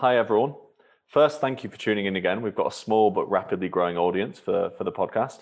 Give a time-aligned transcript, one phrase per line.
[0.00, 0.54] Hi, everyone.
[1.06, 2.42] First, thank you for tuning in again.
[2.42, 5.38] We've got a small but rapidly growing audience for, for the podcast.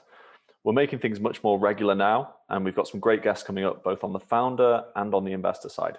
[0.63, 3.83] We're making things much more regular now, and we've got some great guests coming up
[3.83, 5.99] both on the founder and on the investor side.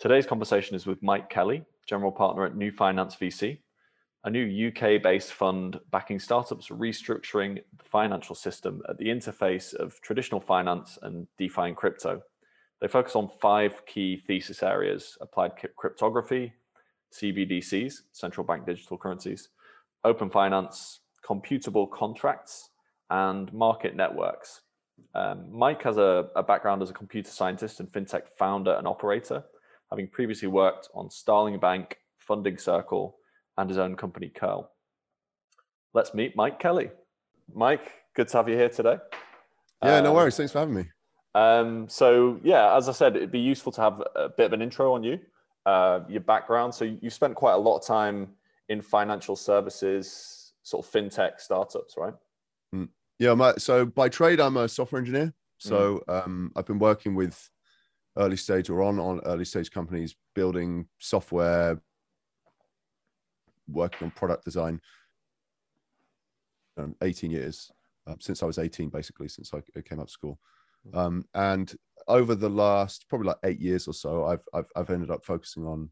[0.00, 3.60] Today's conversation is with Mike Kelly, general partner at New Finance VC,
[4.24, 10.00] a new UK based fund backing startups restructuring the financial system at the interface of
[10.00, 12.22] traditional finance and DeFi and crypto.
[12.80, 16.52] They focus on five key thesis areas applied cryptography,
[17.20, 19.48] CBDCs, central bank digital currencies,
[20.04, 22.70] open finance, computable contracts,
[23.10, 24.62] and market networks.
[25.14, 29.44] Um, Mike has a, a background as a computer scientist and fintech founder and operator,
[29.90, 33.16] having previously worked on Starling Bank, Funding Circle,
[33.56, 34.70] and his own company, Curl.
[35.94, 36.90] Let's meet Mike Kelly.
[37.54, 38.98] Mike, good to have you here today.
[39.82, 40.36] Yeah, um, no worries.
[40.36, 40.84] Thanks for having me.
[41.34, 44.62] Um, so, yeah, as I said, it'd be useful to have a bit of an
[44.62, 45.18] intro on you,
[45.66, 46.74] uh, your background.
[46.74, 48.28] So, you spent quite a lot of time
[48.68, 52.14] in financial services, sort of fintech startups, right?
[52.74, 52.88] Mm.
[53.18, 55.34] Yeah, my, so by trade, I'm a software engineer.
[55.58, 56.24] So, mm.
[56.24, 57.50] um, I've been working with
[58.16, 61.80] early stage or on on early stage companies building software,
[63.68, 64.80] working on product design
[66.78, 67.70] um, 18 years
[68.06, 70.38] um, since I was 18, basically, since I, I came up school.
[70.88, 70.96] Mm.
[70.98, 71.74] Um, and
[72.08, 75.64] over the last probably like eight years or so, I've, I've, I've ended up focusing
[75.66, 75.90] on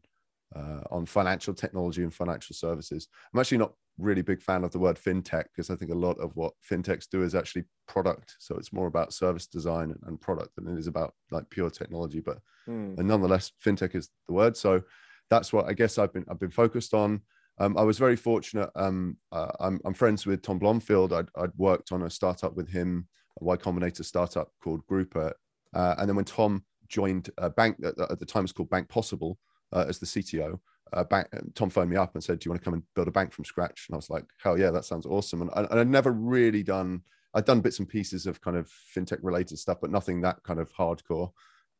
[0.55, 3.07] uh, on financial technology and financial services.
[3.33, 6.17] I'm actually not really big fan of the word fintech because I think a lot
[6.19, 8.35] of what fintechs do is actually product.
[8.39, 11.69] So it's more about service design and, and product than it is about like pure
[11.69, 12.19] technology.
[12.19, 12.97] But mm.
[12.97, 14.55] and nonetheless, fintech is the word.
[14.55, 14.81] So
[15.29, 17.21] that's what I guess I've been I've been focused on.
[17.57, 18.69] Um, I was very fortunate.
[18.75, 21.13] Um, uh, I'm, I'm, friends with Tom Blomfield.
[21.13, 23.07] I'd, I'd, worked on a startup with him,
[23.39, 25.31] a Y Combinator startup called Grouper.
[25.75, 28.69] Uh, and then when Tom joined a bank at, at the time, it was called
[28.69, 29.37] Bank Possible
[29.73, 30.59] uh, as the CTO.
[30.93, 33.07] Uh, bank, Tom phoned me up and said, "Do you want to come and build
[33.07, 35.79] a bank from scratch?" And I was like, "Hell yeah, that sounds awesome!" And, and
[35.79, 37.01] I'd never really done.
[37.33, 40.59] I'd done bits and pieces of kind of fintech related stuff, but nothing that kind
[40.59, 41.31] of hardcore.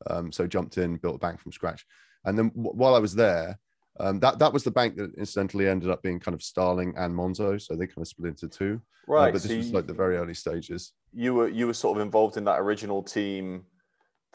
[0.08, 1.86] Um, so jumped in, built a bank from scratch,
[2.26, 3.58] and then w- while I was there,
[4.00, 7.16] um, that that was the bank that incidentally ended up being kind of Starling and
[7.16, 8.82] Monzo, so they kind of split into two.
[9.08, 10.94] Uh, right, uh, but this so was like the very early stages.
[11.14, 13.66] You were you were sort of involved in that original team.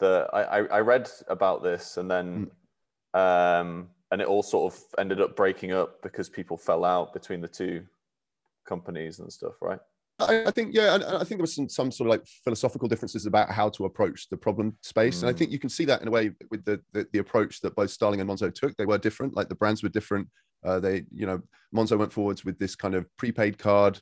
[0.01, 2.51] That I I, read about this, and then
[3.15, 3.19] mm.
[3.61, 7.39] um, and it all sort of ended up breaking up because people fell out between
[7.39, 7.83] the two
[8.65, 9.79] companies and stuff, right?
[10.19, 12.87] I, I, think yeah, I, I think there was some, some sort of like philosophical
[12.87, 15.21] differences about how to approach the problem space, mm.
[15.21, 15.37] and I mm.
[15.37, 17.89] think you can see that in a way with the, the, the approach that both
[17.89, 18.75] Starling and Monzo took.
[18.75, 20.27] They were different, like the brands were different.
[20.63, 21.41] Uh, they, you know,
[21.75, 23.99] Monzo went forwards with this kind of prepaid card.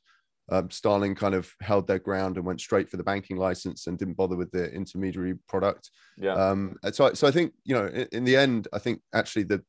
[0.52, 3.98] Um, Starling kind of held their ground and went straight for the banking license and
[3.98, 5.92] didn't bother with the intermediary product.
[6.18, 6.34] Yeah.
[6.34, 9.64] Um, so, so I think you know, in, in the end, I think actually the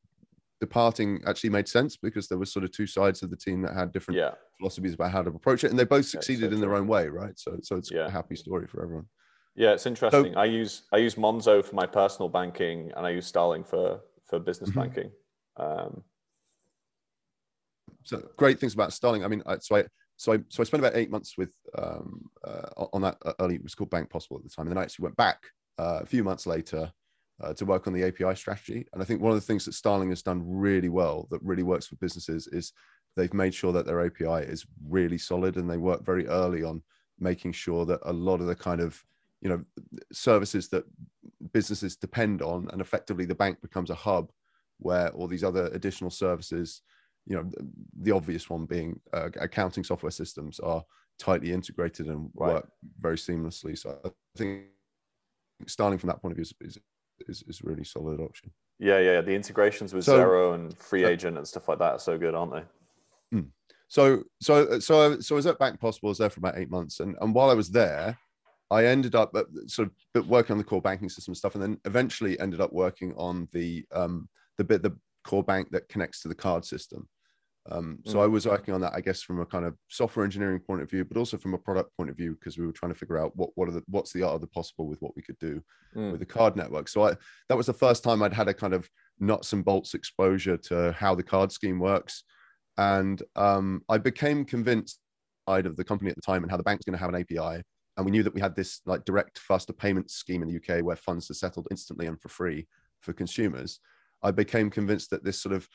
[0.59, 3.73] departing actually made sense because there was sort of two sides of the team that
[3.73, 4.31] had different yeah.
[4.57, 7.37] philosophies about how to approach it, and they both succeeded in their own way, right?
[7.37, 8.05] So, so it's yeah.
[8.05, 9.07] a happy story for everyone.
[9.55, 10.33] Yeah, it's interesting.
[10.33, 13.99] So, I use I use Monzo for my personal banking, and I use Starling for
[14.25, 14.79] for business mm-hmm.
[14.79, 15.11] banking.
[15.57, 16.03] Um,
[18.03, 19.25] so great things about Starling.
[19.25, 19.83] I mean, so I
[20.21, 23.63] so I so I spent about eight months with um, uh, on that early it
[23.63, 25.39] was called Bank Possible at the time, and then I actually went back
[25.79, 26.91] uh, a few months later
[27.41, 28.85] uh, to work on the API strategy.
[28.93, 31.63] And I think one of the things that Starling has done really well that really
[31.63, 32.71] works for businesses is
[33.15, 36.83] they've made sure that their API is really solid and they work very early on
[37.19, 39.03] making sure that a lot of the kind of
[39.41, 39.63] you know
[40.11, 40.83] services that
[41.51, 44.31] businesses depend on and effectively the bank becomes a hub
[44.77, 46.83] where all these other additional services
[47.25, 47.49] you know
[48.01, 50.83] the obvious one being uh, accounting software systems are
[51.19, 52.53] tightly integrated and right.
[52.53, 54.63] work very seamlessly so i think
[55.67, 56.77] starting from that point of view is,
[57.27, 58.51] is, is, really solid option.
[58.79, 59.21] Yeah, yeah, yeah.
[59.21, 62.53] the integrations with so, Xero and FreeAgent and stuff like that are so good, aren't
[62.53, 62.63] they?
[63.31, 63.47] Hmm.
[63.87, 66.09] So, so, so, so I was at Bank Possible.
[66.09, 68.17] I was there for about eight months, and and while I was there,
[68.69, 71.77] I ended up uh, sort of working on the core banking system stuff, and then
[71.85, 76.27] eventually ended up working on the um the bit the core bank that connects to
[76.27, 77.07] the card system.
[77.69, 78.23] Um, so mm.
[78.23, 80.89] I was working on that, I guess, from a kind of software engineering point of
[80.89, 83.19] view, but also from a product point of view, because we were trying to figure
[83.19, 85.37] out what what are the what's the art of the possible with what we could
[85.37, 85.61] do
[85.95, 86.11] mm.
[86.11, 86.87] with the card network.
[86.87, 87.15] So I
[87.49, 90.91] that was the first time I'd had a kind of nuts and bolts exposure to
[90.93, 92.23] how the card scheme works,
[92.77, 94.99] and um, I became convinced
[95.47, 97.21] side of the company at the time and how the bank's going to have an
[97.21, 97.63] API.
[97.97, 100.83] And we knew that we had this like direct faster payment scheme in the UK
[100.83, 102.67] where funds are settled instantly and for free
[103.01, 103.79] for consumers.
[104.23, 105.67] I became convinced that this sort of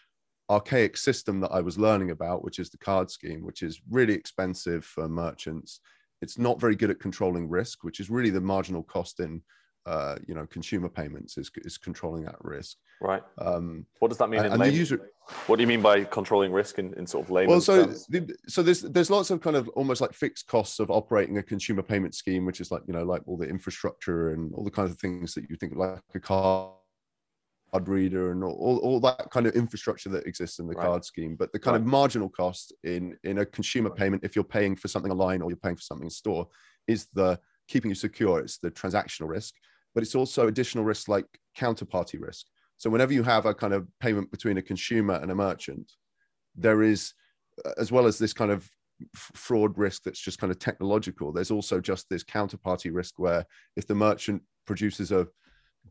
[0.48, 4.14] archaic system that I was learning about, which is the card scheme, which is really
[4.14, 5.80] expensive for merchants.
[6.22, 9.42] It's not very good at controlling risk, which is really the marginal cost in
[9.86, 12.76] uh, you know consumer payments is is controlling that risk.
[13.00, 13.22] Right.
[13.38, 14.40] Um, what does that mean?
[14.40, 15.10] and, in and the user
[15.46, 18.34] What do you mean by controlling risk in, in sort of layman's well so the,
[18.48, 21.82] so there's there's lots of kind of almost like fixed costs of operating a consumer
[21.82, 24.90] payment scheme which is like you know like all the infrastructure and all the kinds
[24.90, 26.20] of things that you think like a
[27.72, 30.86] card reader and all, all that kind of infrastructure that exists in the Right.
[30.86, 33.98] card scheme but the kind of marginal cost in in a consumer Right.
[33.98, 36.48] payment if you're paying for something online or you're paying for something in store
[36.86, 39.54] is the keeping you secure it's the transactional risk
[39.94, 41.26] but it's also additional risks like
[41.56, 42.46] counterparty risk
[42.76, 45.92] so whenever you have a kind of payment between a consumer and a merchant
[46.54, 47.12] there is
[47.64, 48.68] uh, as well as this kind of
[49.14, 53.44] fraud risk that's just kind of technological there's also just this counterparty risk where
[53.76, 55.26] if the merchant produces a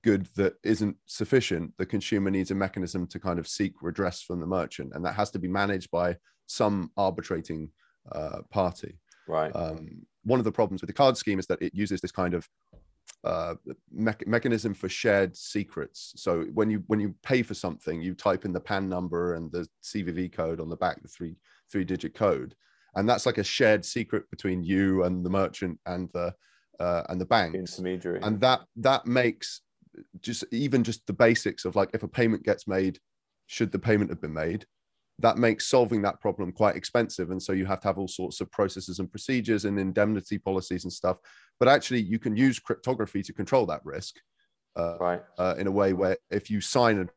[0.03, 4.39] good that isn't sufficient the consumer needs a mechanism to kind of seek redress from
[4.39, 6.15] the merchant and that has to be managed by
[6.47, 7.69] some arbitrating
[8.12, 8.97] uh, party
[9.27, 9.51] right.
[9.56, 9.88] um,
[10.24, 12.47] one of the problems with the card scheme is that it uses this kind of
[13.24, 13.56] uh,
[13.92, 16.13] mech- mechanism for shared secrets.
[16.15, 19.51] So when you when you pay for something, you type in the PAN number and
[19.51, 21.36] the CVV code on the back, the three
[21.71, 22.56] three digit code,
[22.95, 26.33] and that's like a shared secret between you and the merchant and the
[26.80, 27.56] uh, and the bank.
[27.56, 28.19] Intermediary.
[28.21, 29.62] And that that makes
[30.21, 33.00] just even just the basics of like if a payment gets made,
[33.47, 34.65] should the payment have been made?
[35.19, 38.42] that makes solving that problem quite expensive and so you have to have all sorts
[38.42, 41.18] of processes and procedures and indemnity policies and stuff
[41.59, 44.15] but actually you can use cryptography to control that risk
[44.77, 45.21] uh, right.
[45.38, 47.07] uh, in a way where if you sign a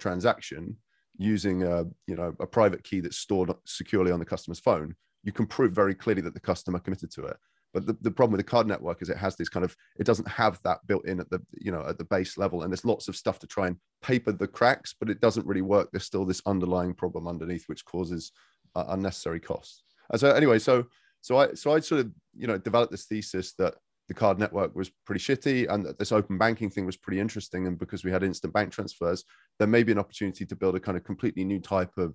[0.00, 0.76] transaction
[1.16, 5.32] using a you know a private key that's stored securely on the customer's phone you
[5.32, 7.36] can prove very clearly that the customer committed to it
[7.76, 10.06] but the, the problem with the card network is it has this kind of it
[10.06, 12.62] doesn't have that built in at the you know at the base level.
[12.62, 15.60] And there's lots of stuff to try and paper the cracks but it doesn't really
[15.60, 15.90] work.
[15.92, 18.32] There's still this underlying problem underneath which causes
[18.74, 19.82] uh, unnecessary costs.
[20.10, 20.86] And so anyway so
[21.20, 23.74] so i so i sort of you know developed this thesis that
[24.08, 27.66] the card network was pretty shitty and that this open banking thing was pretty interesting.
[27.66, 29.22] And because we had instant bank transfers
[29.58, 32.14] there may be an opportunity to build a kind of completely new type of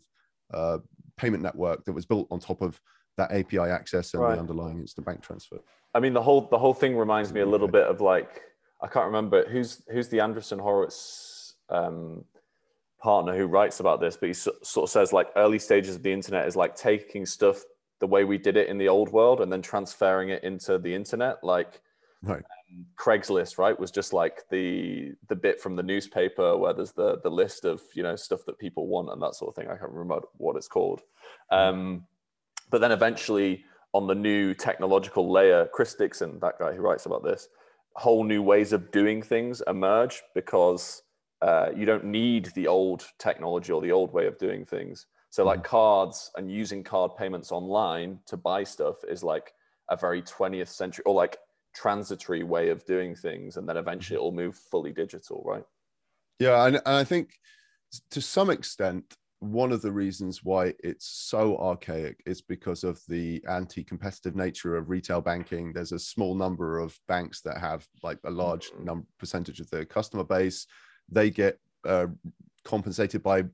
[0.56, 0.80] uh,
[1.18, 2.82] payment network that was built on top of
[3.22, 4.36] that API access and Right.
[4.36, 5.60] the underlying instant bank transfer.
[5.94, 8.42] I mean, the whole the whole thing reminds me a little bit of like
[8.82, 12.26] I can't remember who's who's the Andreessen Horowitz um,
[13.00, 16.04] partner who writes about this, but he so- sort of says like early stages of
[16.04, 17.64] the internet is like taking stuff
[18.00, 20.94] the way we did it in the old world and then transferring it into the
[20.94, 21.44] internet.
[21.44, 21.82] Like
[22.24, 22.44] Right.
[22.72, 27.20] um, Craigslist, right, was just like the the bit from the newspaper where there's the
[27.20, 29.68] the list of you know stuff that people want and that sort of thing.
[29.70, 31.02] I can't remember what it's called.
[31.52, 32.06] Um,
[32.72, 33.64] but then eventually
[33.94, 37.50] on the new technological layer, Chris Dixon, that guy who writes about this,
[37.96, 41.04] whole new ways of doing things emerge because
[41.42, 45.08] uh, you don't need the old technology or the old way of doing things.
[45.30, 49.54] So like cards and using card payments online to buy stuff is like
[49.90, 51.38] a very 20th century or like
[51.74, 53.58] transitory way of doing things.
[53.58, 55.64] And then eventually it'll move fully digital, right?
[56.40, 57.40] Yeah, and, and I think
[58.12, 63.44] to some extent, one of the reasons why it's so archaic is because of the
[63.50, 65.74] anti-competitive nature of retail banking.
[65.74, 68.84] There's a small number of banks that have like a large Mhm.
[68.86, 70.68] number percentage of their customer base.
[71.10, 72.08] They get uh,
[72.64, 73.46] compensated by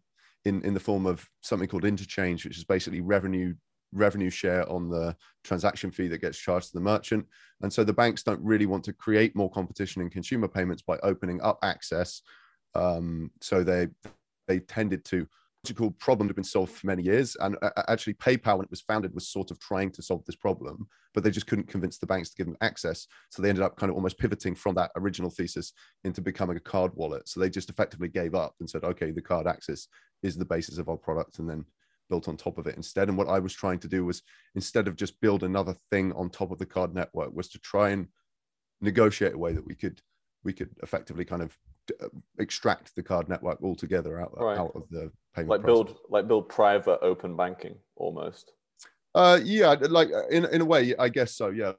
[0.44, 3.56] in in the form of something called interchange, which is basically revenue
[3.94, 7.26] revenue share on the transaction fee that gets charged to the merchant.
[7.62, 10.98] And so the banks don't really want to create more competition in consumer payments by
[11.04, 12.22] opening up access.
[12.76, 13.88] Um, so they
[14.50, 15.26] they tended to
[16.00, 19.14] problem had been solved for many years and uh, actually paypal when it was founded
[19.14, 22.30] was sort of trying to solve this problem but they just couldn't convince the banks
[22.30, 23.08] to give them access.
[23.32, 25.74] So they ended up kind of almost pivoting from that original thesis
[26.04, 27.28] into becoming a card wallet.
[27.28, 29.88] So they just effectively gave up and said okay the card access
[30.22, 31.66] is the basis of our product and then
[32.08, 33.10] built on top of it instead.
[33.10, 34.22] And what i was trying to do was
[34.54, 37.90] instead of just build another thing on top of the card network was to try
[37.90, 38.08] and
[38.82, 40.00] negotiate a way that we could
[40.44, 41.58] we could effectively kind of
[42.00, 44.58] uh, extract the card network altogether out, Right.
[44.58, 45.86] out of the payment Like process.
[45.86, 48.52] build like build private open banking almost.
[49.16, 51.50] Uh, yeah, like uh, in in a way, I guess so.
[51.50, 51.74] Yeah,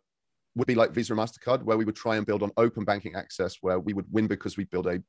[0.55, 3.15] would be like Visa and Mastercard, where we would try and build on open banking
[3.15, 5.03] access, where we would win because we build a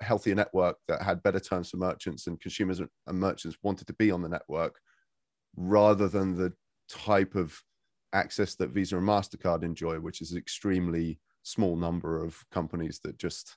[0.00, 4.10] healthier network that had better terms for merchants and consumers and merchants wanted to be
[4.10, 4.78] on the network,
[5.56, 6.52] rather than the
[6.90, 7.58] type of
[8.12, 13.16] access that Visa and Mastercard enjoy, which is an extremely small number of companies that
[13.18, 13.56] just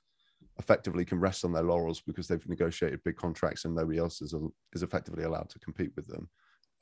[0.60, 4.34] effectively can rest on their laurels because they've negotiated big contracts and nobody else is,
[4.72, 6.28] is effectively allowed to compete with them.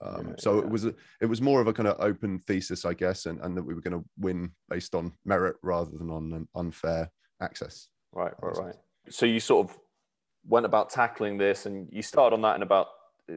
[0.01, 0.61] Um, so yeah.
[0.61, 3.41] it was a, it was more of a kind of open thesis, I guess, and,
[3.41, 7.11] and that we were going to win based on merit rather than on an unfair
[7.41, 7.89] access.
[8.13, 8.75] Right, right, right.
[9.09, 9.77] So you sort of
[10.47, 12.89] went about tackling this, and you started on that in about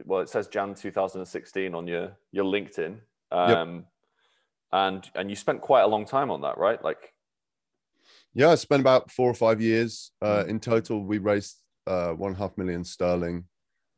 [0.04, 2.98] well, it says Jan 2016 on your your LinkedIn,
[3.30, 3.84] um,
[4.72, 6.82] and and you spent quite a long time on that, right?
[6.82, 7.12] Like,
[8.34, 10.12] Yeah, I spent about four or five years.
[10.22, 13.44] Uh, in total, we raised uh, one and a half million sterling.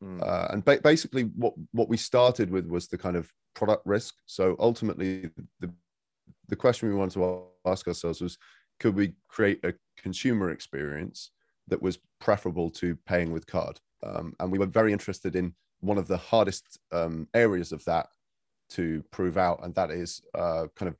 [0.03, 0.21] Mm.
[0.21, 4.15] Uh, and ba- basically, what, what we started with was the kind of product risk.
[4.25, 5.71] So ultimately, the,
[6.47, 8.37] the question we wanted to ask ourselves was
[8.79, 11.31] could we create a consumer experience
[11.67, 13.79] that was preferable to paying with card?
[14.05, 18.07] Um, and we were very interested in one of the hardest um, areas of that
[18.71, 20.95] to prove out, and that is uh, kind of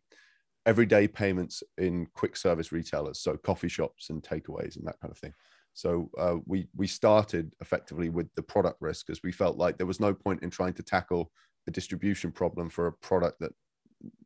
[0.65, 5.17] everyday payments in quick service retailers, so coffee shops and takeaways and that kind of
[5.17, 5.33] thing.
[5.73, 9.87] So uh, we we started effectively with the product risk because we felt like there
[9.87, 11.31] was no point in trying to tackle
[11.65, 13.51] the distribution problem for a product that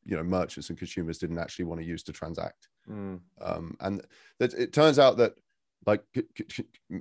[0.05, 2.67] you know merchants and consumers didn't actually want to use to transact.
[2.89, 3.19] Mm.
[3.41, 4.05] Um, and
[4.39, 5.33] that it turns out that
[5.85, 6.03] like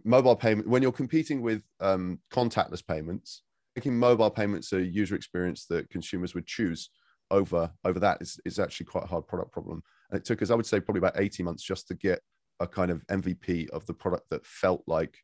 [0.05, 3.43] mobile payment when you're competing with um, contactless payments,
[3.77, 6.91] making mobile payments a user experience that consumers would choose
[7.31, 9.83] over over that is, is actually quite a hard product problem.
[10.11, 12.21] And it took us, I would say, probably about 18 months just to get
[12.61, 15.19] a kind of MVP of the product that felt like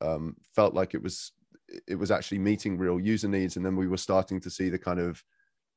[0.00, 1.32] um, felt like it was
[1.88, 3.56] it was actually meeting real user needs.
[3.56, 5.22] And then we were starting to see the kind of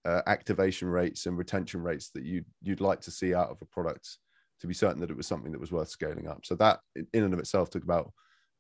[0.06, 3.66] uh, activation rates and retention rates that you you'd like to see out of a
[3.66, 4.18] product
[4.62, 6.46] to be certain that it was something that was worth scaling up.
[6.46, 8.12] So that in and of itself took about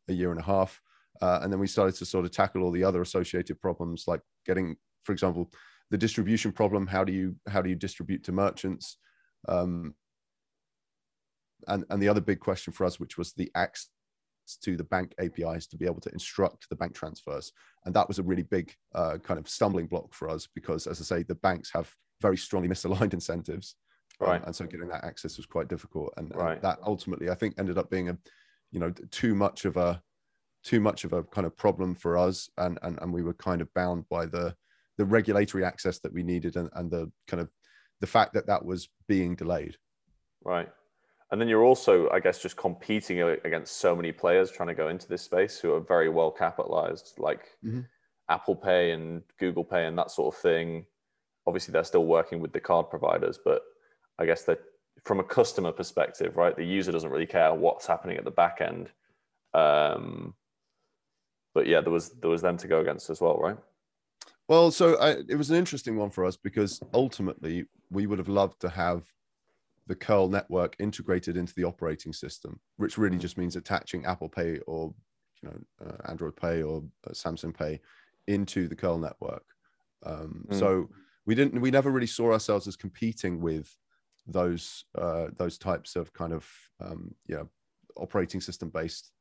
[0.08, 0.82] a year and a half.
[1.22, 4.22] Uh, and then we started to sort of tackle all the other associated problems, like
[4.46, 5.52] getting, for example,
[5.92, 6.88] the distribution problem.
[6.88, 8.98] How do you how do you distribute to merchants?
[9.48, 9.96] Um,
[11.68, 13.90] and and the other big question for us, which was the access
[14.64, 17.52] to the bank APIs to be able to instruct the bank transfers,
[17.86, 21.00] and that was a really big uh, kind of stumbling block for us because, as
[21.02, 23.76] I say, the banks have very strongly misaligned incentives,
[24.22, 24.42] um, right?
[24.42, 26.54] Um, and so getting that access was quite difficult, and, right.
[26.54, 28.18] and that ultimately, I think, ended up being a,
[28.72, 30.02] you know, too much of a
[30.64, 33.62] too much of a kind of problem for us and, and and we were kind
[33.62, 34.54] of bound by the
[35.00, 37.50] the regulatory access that we needed and, and the kind of
[38.02, 39.78] the fact that that was being delayed
[40.44, 40.70] right
[41.32, 44.90] and then you're also i guess just competing against so many players trying to go
[44.90, 47.80] into this space who are very well capitalized like mm-hmm.
[48.28, 50.86] apple pay and google pay and that sort of thing
[51.48, 53.62] obviously they're still working with the card providers but
[54.20, 54.60] i guess that
[55.06, 58.60] from a customer perspective right the user doesn't really care what's happening at the back
[58.60, 58.92] end
[59.54, 60.34] um,
[61.54, 63.58] but yeah, there was there was them to go against as well, right?
[64.50, 68.28] Well, so I, it was an interesting one for us because ultimately we would have
[68.28, 69.04] loved to have
[69.86, 73.22] the curl network integrated into the operating system, which really mm.
[73.22, 74.92] just means attaching Apple Pay or
[75.42, 77.80] you know uh, Android Pay or uh, Samsung Pay
[78.28, 79.44] into the curl network.
[80.04, 80.60] Um, mm.
[80.60, 80.90] So
[81.28, 83.72] we didn't, we never really saw ourselves as competing with
[84.26, 86.48] those uh, those types of kind of
[86.84, 87.44] um, yeah
[87.96, 89.12] operating system based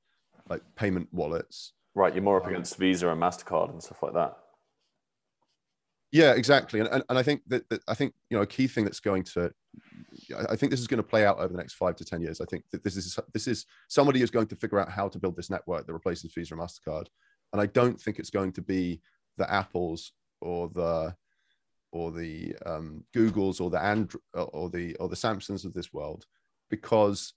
[0.49, 4.14] like payment wallets Right, you're more up um, against Visa and Mastercard and stuff like
[4.14, 4.37] that.
[6.10, 8.66] Yeah, exactly, and and, and I think that, that I think you know a key
[8.66, 9.52] thing that's going to,
[10.48, 12.40] I think this is going to play out over the next five to ten years.
[12.40, 15.18] I think that this is this is somebody is going to figure out how to
[15.18, 17.08] build this network that replaces Visa and Mastercard,
[17.52, 19.02] and I don't think it's going to be
[19.36, 21.14] the Apples or the
[21.92, 26.24] or the um, Googles or the and or the or the Samsungs of this world,
[26.70, 27.34] because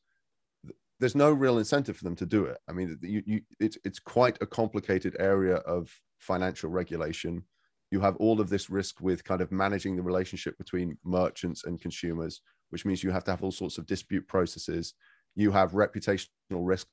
[1.02, 2.58] there's no real incentive for them to do it.
[2.70, 7.44] I mean, you, you, it's it's quite a complicated area of financial regulation.
[7.92, 11.80] You have all of this risk with kind of managing the relationship between merchants and
[11.80, 14.94] consumers, which means you have to have all sorts of dispute processes.
[15.36, 16.88] You have reputational risk.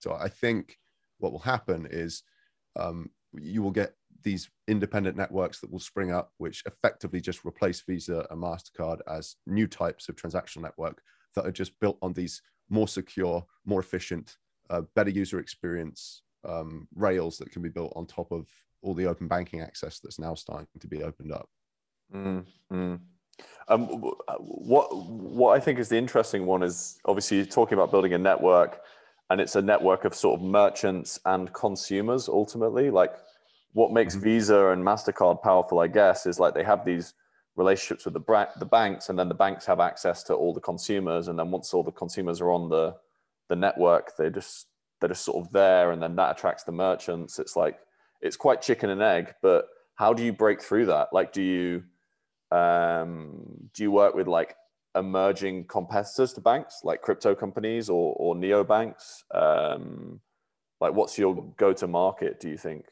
[0.00, 0.76] So I think
[1.18, 2.24] what will happen is
[2.74, 7.80] um, you will get these independent networks that will spring up, which effectively just replace
[7.82, 11.02] Visa and Mastercard as new types of transactional network
[11.34, 14.36] that are just built on these more secure, more efficient,
[14.70, 18.46] uh, better user experience um, rails that can be built on top of
[18.82, 21.48] all the open banking access that's now starting to be opened up.
[22.14, 22.96] Mm-hmm.
[23.68, 23.86] Um,
[24.38, 28.18] what what I think is the interesting one is obviously you're talking about building a
[28.18, 28.80] network,
[29.30, 32.90] and it's a network of sort of merchants and consumers ultimately.
[32.90, 33.14] Like
[33.72, 34.24] what makes mm-hmm.
[34.24, 37.14] Visa and Mastercard powerful, I guess, is like they have these
[37.56, 40.60] relationships with the, bra- the banks and then the banks have access to all the
[40.60, 42.94] consumers and then once all the consumers are on the
[43.48, 44.68] the network they just
[45.00, 47.78] they're just sort of there and then that attracts the merchants it's like
[48.22, 51.08] it's quite chicken and egg but how do you break through that?
[51.12, 51.84] Like do you
[52.50, 54.56] um, do you work with like
[54.94, 59.22] emerging competitors to banks like crypto companies or, or neobanks?
[59.34, 60.20] Um,
[60.80, 62.86] like what's your go-to market do you think?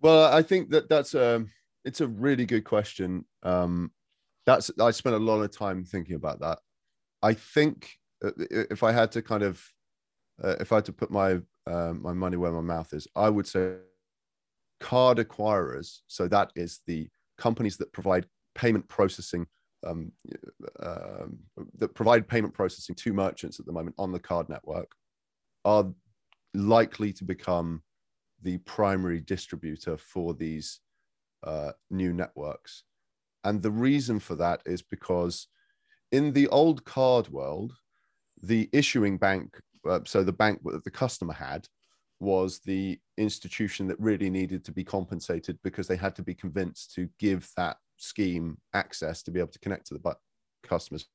[0.00, 1.44] Well i think that that's a
[1.86, 3.24] it's a really good question.
[3.44, 3.92] Um,
[4.44, 6.58] that's I spent a lot of time thinking about that.
[7.22, 9.62] I think uh, if I had to kind of
[10.42, 13.30] uh, if I had to put my uh, my money where my mouth is, I
[13.30, 13.76] would say
[14.80, 16.00] card acquirers.
[16.06, 19.46] So that is the companies that provide payment processing
[19.86, 20.10] um,
[20.80, 21.38] um,
[21.78, 24.90] that provide payment processing to merchants at the moment on the card network
[25.64, 25.86] are
[26.54, 27.82] likely to become
[28.42, 30.80] the primary distributor for these
[31.44, 32.84] uh, new networks.
[33.44, 35.48] And the reason for that is because
[36.12, 37.74] in the old card world,
[38.42, 41.66] the issuing bank, uh, so the bank that the customer had,
[42.20, 46.94] was the institution that really needed to be compensated because they had to be convinced
[46.94, 50.16] to give that scheme access to be able to connect to the
[50.62, 51.06] customers.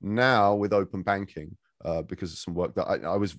[0.00, 3.36] Now, with open banking, uh, because of some work that I, I was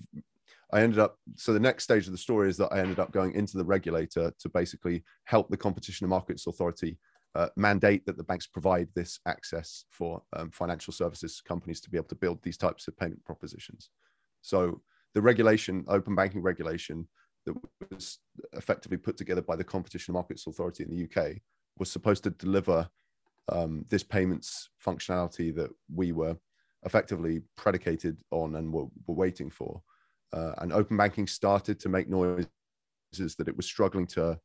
[0.72, 3.12] I ended up, so the next stage of the story is that I ended up
[3.12, 6.96] going into the regulator to basically help the Competition and Markets Authority
[7.34, 11.96] uh, mandate that the banks provide this access for um, financial services companies to be
[11.96, 13.90] able to build these types of payment propositions.
[14.42, 14.80] So
[15.14, 17.06] the regulation, open banking regulation
[17.46, 17.54] that
[17.90, 18.18] was
[18.52, 21.36] effectively put together by the Competition Markets Authority in the UK
[21.78, 22.88] was supposed to deliver
[23.48, 26.36] um, this payments functionality that we were
[26.84, 29.82] effectively predicated on and were, were waiting for.
[30.32, 32.46] Uh, and open banking started to make noises
[33.36, 34.38] that it was struggling to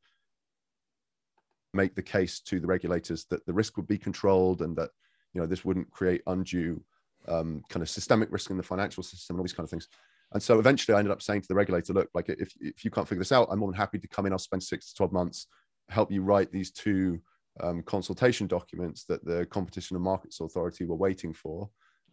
[1.73, 4.89] make the case to the regulators that the risk would be controlled and that
[5.33, 6.81] you know this wouldn't create undue
[7.27, 9.87] um, kind of systemic risk in the financial system and all these kind of things.
[10.35, 12.91] And so eventually I ended up saying to the regulator, look, like if, if you
[12.91, 14.33] can't figure this out, I'm more than happy to come in.
[14.33, 15.47] I'll spend six to 12 months,
[15.87, 17.21] help you write these two
[17.61, 21.69] um, consultation documents that the Competition and Markets Authority were waiting for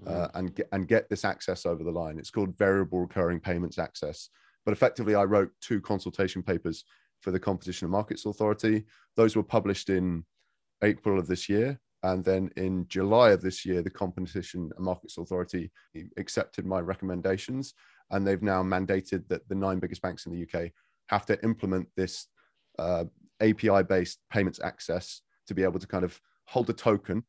[0.07, 0.39] uh, mm-hmm.
[0.39, 2.17] and, get, and get this access over the line.
[2.17, 4.29] It's called Variable Recurring Payments Access.
[4.65, 6.85] But effectively, I wrote two consultation papers
[7.23, 8.85] for the Competition and Markets Authority.
[9.17, 10.25] Those were published in
[10.85, 11.81] April of this year.
[12.05, 15.71] And then in July of this year, the Competition and Markets Authority
[16.17, 17.75] accepted my recommendations.
[18.13, 20.71] And they've now mandated that the nine biggest banks in the UK
[21.07, 22.29] have to implement this
[22.79, 23.05] uh,
[23.41, 27.25] API based payments access to be able to kind of hold a token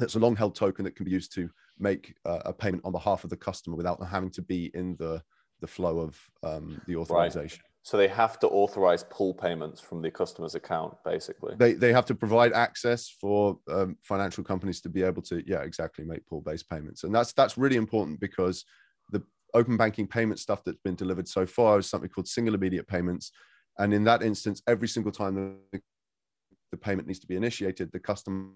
[0.00, 2.92] that's a long held token that can be used to make uh, a payment on
[2.92, 5.22] behalf of the customer without having to be in the
[5.60, 7.60] the flow of um, the authorization.
[7.62, 7.66] Right.
[7.82, 11.54] So they have to authorize pull payments from the customer's account, basically.
[11.58, 15.60] They they have to provide access for um, financial companies to be able to, yeah,
[15.60, 18.64] exactly, make pull based payments, and that's that's really important because
[19.54, 23.32] open banking payment stuff that's been delivered so far is something called single immediate payments,
[23.78, 25.80] and in that instance, every single time the,
[26.70, 28.50] the payment needs to be initiated, the customer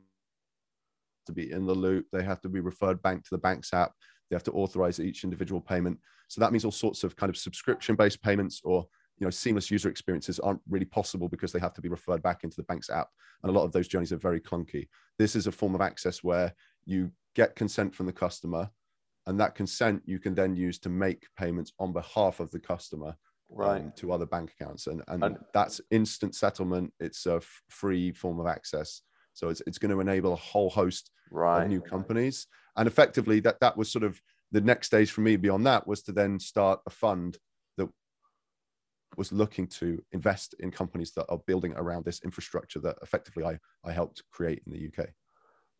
[1.27, 2.07] to be in the loop.
[2.13, 3.93] They have to be referred back to the bank's app.
[4.29, 5.99] They have to authorize each individual payment.
[6.29, 8.87] So that means all sorts of kind of subscription based payments or
[9.19, 12.43] you know seamless user experiences aren't really possible because they have to be referred back
[12.43, 13.09] into the bank's app
[13.43, 14.89] and a lot of those journeys are very clunky
[15.21, 16.53] this is a form of access where
[16.85, 18.69] you get consent from the customer
[19.27, 23.15] and that consent you can then use to make payments on behalf of the customer
[23.51, 27.63] right um, to other bank accounts and, and, and that's instant settlement it's a f-
[27.69, 29.03] free form of access
[29.35, 31.65] so it's, it's going to enable a whole host right.
[31.65, 32.47] of new companies.
[32.77, 34.21] And effectively, that that was sort of
[34.53, 37.39] the next stage for me beyond that was to then start a fund
[37.77, 37.89] that
[39.17, 43.59] was looking to invest in companies that are building around this infrastructure that effectively I,
[43.85, 45.09] I helped create in the UK.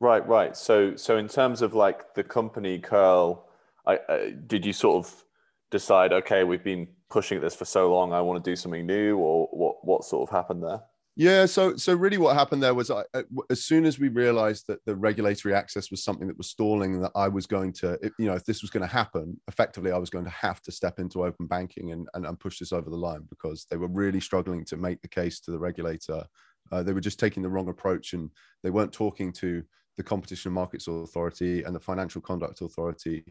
[0.01, 0.57] Right, right.
[0.57, 3.49] So so in terms of like the company Curl,
[3.87, 5.25] I, uh, did you sort of
[5.71, 9.17] decide, okay, we've been pushing this for so long, I want to do something new,
[9.19, 10.83] or what what sort of happened there?
[11.17, 13.05] Yeah, so so really, what happened there was, I,
[13.49, 17.13] as soon as we realised that the regulatory access was something that was stalling, that
[17.15, 20.11] I was going to, you know, if this was going to happen, effectively, I was
[20.11, 22.97] going to have to step into open banking and, and, and push this over the
[22.97, 26.25] line because they were really struggling to make the case to the regulator.
[26.73, 28.29] Uh, they were just taking the wrong approach, and
[28.65, 29.63] they weren't talking to
[29.97, 33.25] the Competition and Markets Authority and the Financial Conduct Authority.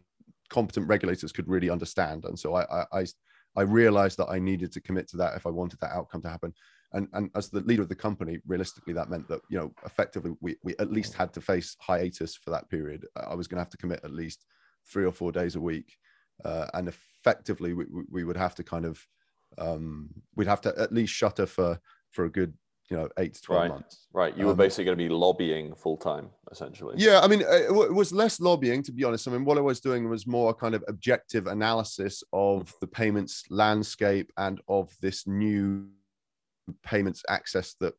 [0.50, 3.04] Competent regulators could really understand, and so I, I,
[3.56, 6.28] I realised that I needed to commit to that if I wanted that outcome to
[6.28, 6.52] happen.
[6.92, 10.32] And and as the leader of the company realistically that meant that you know effectively
[10.40, 13.06] we, we at least had to face hiatus for that period.
[13.16, 14.44] I was going to have to commit at least
[14.90, 15.96] three or four days a week.
[16.44, 19.04] Uh, and effectively we, we would have to kind of
[19.58, 21.78] um, we'd have to at least shutter for
[22.10, 22.54] for a good
[22.90, 23.68] you know eight to 12 right.
[23.70, 24.06] months.
[24.12, 24.36] Right.
[24.36, 26.94] You were um, basically going to be lobbying full time essentially.
[26.98, 29.26] Yeah i mean uh, it, it, was less lobbying to be honest.
[29.28, 32.76] I mean what i was doing was more kind of objective analysis of mm-hmm.
[32.80, 35.88] the payments landscape and of this new
[36.82, 37.94] payments access that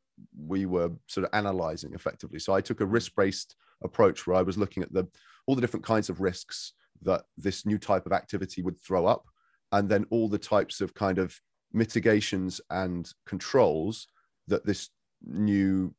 [0.48, 2.40] we were sort of analyzing effectively.
[2.40, 2.94] So I took a mm-hmm.
[2.94, 5.08] risk-based approach where I was looking at the
[5.48, 9.26] all the different kinds of risks that this new type of activity would throw up,
[9.72, 11.40] and then all the types of kind of
[11.74, 14.08] mitigations and controls
[14.48, 14.90] that this
[15.24, 15.94] new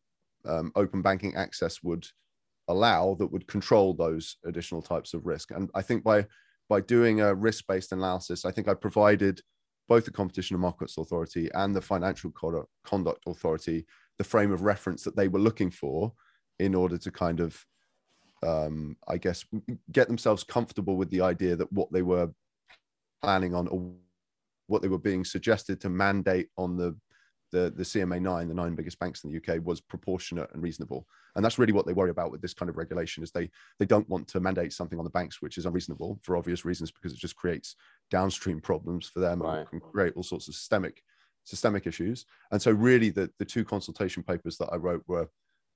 [0.45, 2.07] um, open banking access would
[2.69, 5.51] allow that would control those additional types of risk.
[5.51, 6.27] And I think by
[6.69, 9.41] by doing a risk-based analysis, I think I provided
[9.89, 12.33] both the Competition and Markets Authority and the Financial
[12.85, 13.87] Conduct Authority
[14.19, 16.13] the frame of reference that they were looking for
[16.59, 17.65] in order to kind of
[18.43, 19.45] um, I guess,
[19.93, 22.31] get themselves comfortable with the idea that what they were
[23.23, 23.93] planning on or
[24.67, 26.97] what they were being suggested to mandate on the
[27.57, 31.07] the, the CMA nine, the nine biggest banks in the UK, was proportionate and reasonable.
[31.35, 33.87] And that's really what they worry about with this kind of regulation is they they
[33.87, 37.13] don't want to mandate something on the banks which is unreasonable for obvious reasons because
[37.13, 37.77] it just creates
[38.11, 39.61] downstream problems for them right.
[39.61, 41.03] and can create all sorts of systemic
[41.45, 42.27] systemic issues.
[42.51, 45.29] And so really the, the two consultation papers that I wrote were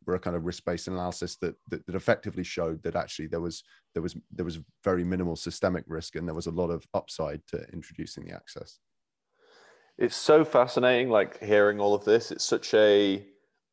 [0.07, 3.65] were a kind of risk-based analysis that, that, that effectively showed that actually there was
[3.95, 7.41] there was there was very minimal systemic risk and there was a lot of upside
[7.47, 8.81] to introducing the access
[10.01, 13.25] it's so fascinating like hearing all of this it's such a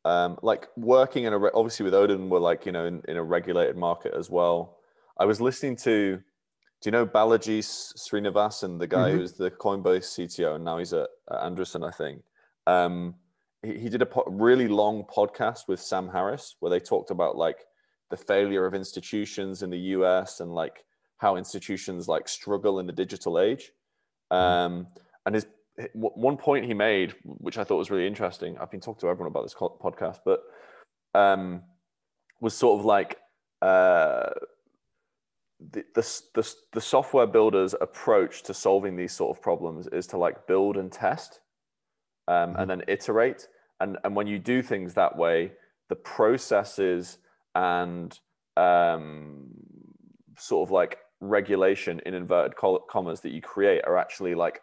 [0.04, 3.22] um, like working in a obviously with odin we're like you know in, in a
[3.22, 4.78] regulated market as well
[5.18, 6.22] i was listening to do
[6.84, 9.18] you know balaji srinivasan the guy mm-hmm.
[9.18, 12.22] who's the coinbase cto and now he's at, at andreessen i think
[12.66, 13.14] um,
[13.62, 17.36] he, he did a po- really long podcast with sam harris where they talked about
[17.36, 17.64] like
[18.10, 20.84] the failure of institutions in the us and like
[21.16, 23.72] how institutions like struggle in the digital age
[24.30, 24.36] mm-hmm.
[24.36, 24.86] um,
[25.26, 25.46] and his
[25.92, 28.56] one point he made, which I thought was really interesting.
[28.58, 30.42] I've been talking to everyone about this podcast, but
[31.14, 31.62] um,
[32.40, 33.18] was sort of like
[33.62, 34.30] uh,
[35.60, 40.16] the, the, the the software builder's approach to solving these sort of problems is to
[40.16, 41.40] like build and test,
[42.26, 42.60] um, mm-hmm.
[42.60, 43.48] and then iterate.
[43.80, 45.52] And and when you do things that way,
[45.88, 47.18] the processes
[47.54, 48.18] and
[48.56, 49.46] um,
[50.36, 54.60] sort of like regulation in inverted commas that you create are actually like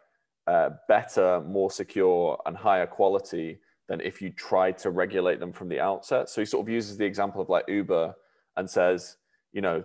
[0.47, 5.69] uh, better, more secure, and higher quality than if you tried to regulate them from
[5.69, 6.29] the outset.
[6.29, 8.15] So he sort of uses the example of like Uber
[8.58, 9.17] and says,
[9.53, 9.84] you know,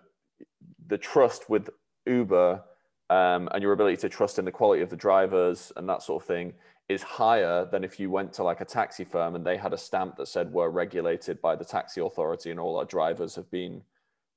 [0.86, 1.70] the trust with
[2.06, 2.62] Uber
[3.10, 6.22] um, and your ability to trust in the quality of the drivers and that sort
[6.22, 6.54] of thing
[6.88, 9.78] is higher than if you went to like a taxi firm and they had a
[9.78, 13.80] stamp that said we're regulated by the taxi authority and all our drivers have been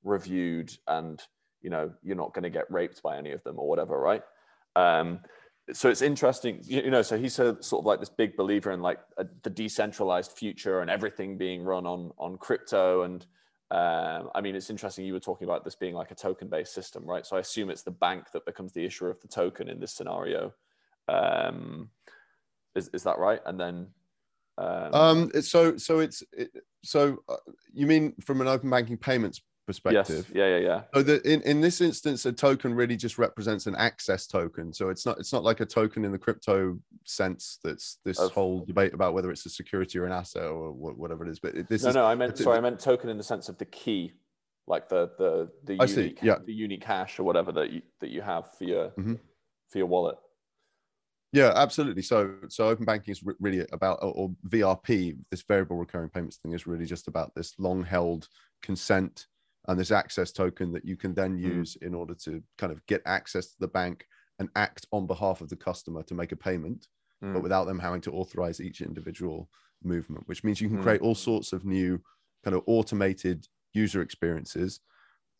[0.04, 1.22] reviewed and
[1.62, 4.22] you know you're not going to get raped by any of them or whatever right
[4.76, 5.18] um,
[5.72, 7.02] so it's interesting, you know.
[7.02, 10.80] So he's a, sort of like this big believer in like a, the decentralized future
[10.80, 13.02] and everything being run on on crypto.
[13.02, 13.24] And
[13.70, 15.06] um, I mean, it's interesting.
[15.06, 17.24] You were talking about this being like a token based system, right?
[17.24, 19.92] So I assume it's the bank that becomes the issuer of the token in this
[19.92, 20.52] scenario.
[21.08, 21.88] Um,
[22.74, 23.40] is is that right?
[23.46, 23.86] And then
[24.58, 26.50] um, um so so it's it,
[26.82, 27.36] so uh,
[27.72, 30.26] you mean from an open banking payments perspective.
[30.28, 30.34] Yes.
[30.34, 30.82] Yeah, yeah, yeah.
[30.94, 34.72] So the, in, in this instance, a token really just represents an access token.
[34.72, 37.58] So it's not it's not like a token in the crypto sense.
[37.64, 41.26] That's this of, whole debate about whether it's a security or an asset or whatever
[41.26, 41.40] it is.
[41.40, 42.04] But this no, is, no.
[42.04, 42.58] I meant sorry.
[42.58, 44.12] I meant token in the sense of the key,
[44.66, 46.38] like the the the I unique see, yeah.
[46.44, 49.14] the unique hash or whatever that you that you have for your mm-hmm.
[49.68, 50.16] for your wallet.
[51.32, 52.02] Yeah, absolutely.
[52.02, 56.64] So, so open banking is really about, or VRP, this variable recurring payments thing is
[56.64, 58.28] really just about this long held
[58.62, 59.26] consent
[59.68, 61.58] and this access token that you can then hmm.
[61.58, 61.86] use mm.
[61.86, 64.06] in order to kind of get access to the bank
[64.38, 66.88] and act on behalf of the customer to make a payment
[67.22, 67.32] mm.
[67.32, 69.48] but without them having to authorize each individual
[69.82, 70.82] movement which means you can mm.
[70.82, 72.00] create all sorts of new
[72.44, 74.80] kind of automated user experiences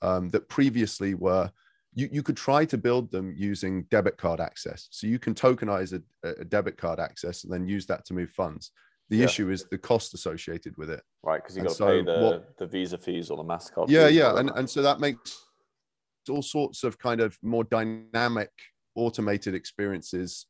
[0.02, 1.50] um, that previously were
[1.96, 5.92] you, you could try to build them using debit card access so you can tokenize
[5.92, 8.72] a, a debit card access and then use that to move funds
[9.10, 9.24] the yeah.
[9.24, 11.02] issue is the cost associated with it.
[11.22, 13.88] Right, because you got to so pay the, what, the Visa fees or the Mastercard.
[13.88, 15.44] Yeah, yeah, and and so that makes
[16.28, 18.50] all sorts of kind of more dynamic,
[18.94, 20.46] automated experiences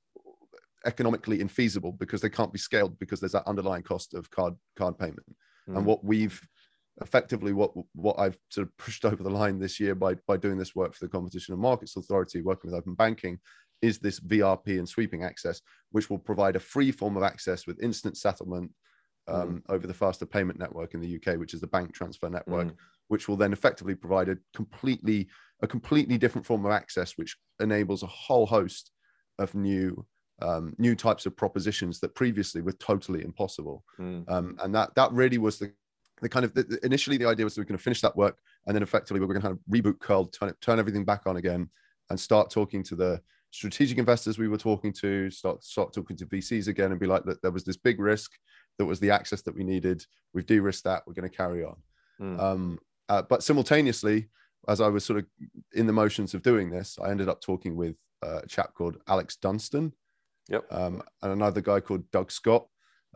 [0.86, 4.98] economically infeasible because they can't be scaled because there's that underlying cost of card card
[4.98, 5.24] payment.
[5.68, 5.78] Mm.
[5.78, 6.40] And what we've
[7.00, 10.58] effectively what what I've sort of pushed over the line this year by by doing
[10.58, 13.38] this work for the Competition and Markets Authority, working with open banking,
[13.82, 17.82] is this VRP and sweeping access, which will provide a free form of access with
[17.82, 18.70] instant settlement
[19.28, 19.74] um, mm.
[19.74, 22.76] over the faster payment network in the UK, which is the bank transfer network, mm.
[23.08, 25.28] which will then effectively provide a completely
[25.62, 28.90] a completely different form of access, which enables a whole host
[29.38, 30.06] of new
[30.42, 33.84] um, new types of propositions that previously were totally impossible.
[33.98, 34.30] Mm.
[34.30, 35.72] Um, and that that really was the
[36.22, 38.16] the kind of the, initially the idea was that we are going to finish that
[38.16, 40.78] work and then effectively we are going to kind of reboot curl turn it, turn
[40.78, 41.68] everything back on again
[42.10, 43.20] and start talking to the
[43.54, 47.24] strategic investors we were talking to start start talking to VCs again and be like,
[47.24, 48.32] that there was this big risk
[48.78, 50.04] that was the access that we needed.
[50.32, 51.04] We've de-risked that.
[51.06, 51.76] We're going to carry on.
[52.20, 52.40] Mm.
[52.40, 54.28] Um, uh, but simultaneously,
[54.66, 55.26] as I was sort of
[55.74, 58.96] in the motions of doing this, I ended up talking with uh, a chap called
[59.06, 59.92] Alex Dunstan,
[60.48, 62.66] yep, um, and another guy called Doug Scott.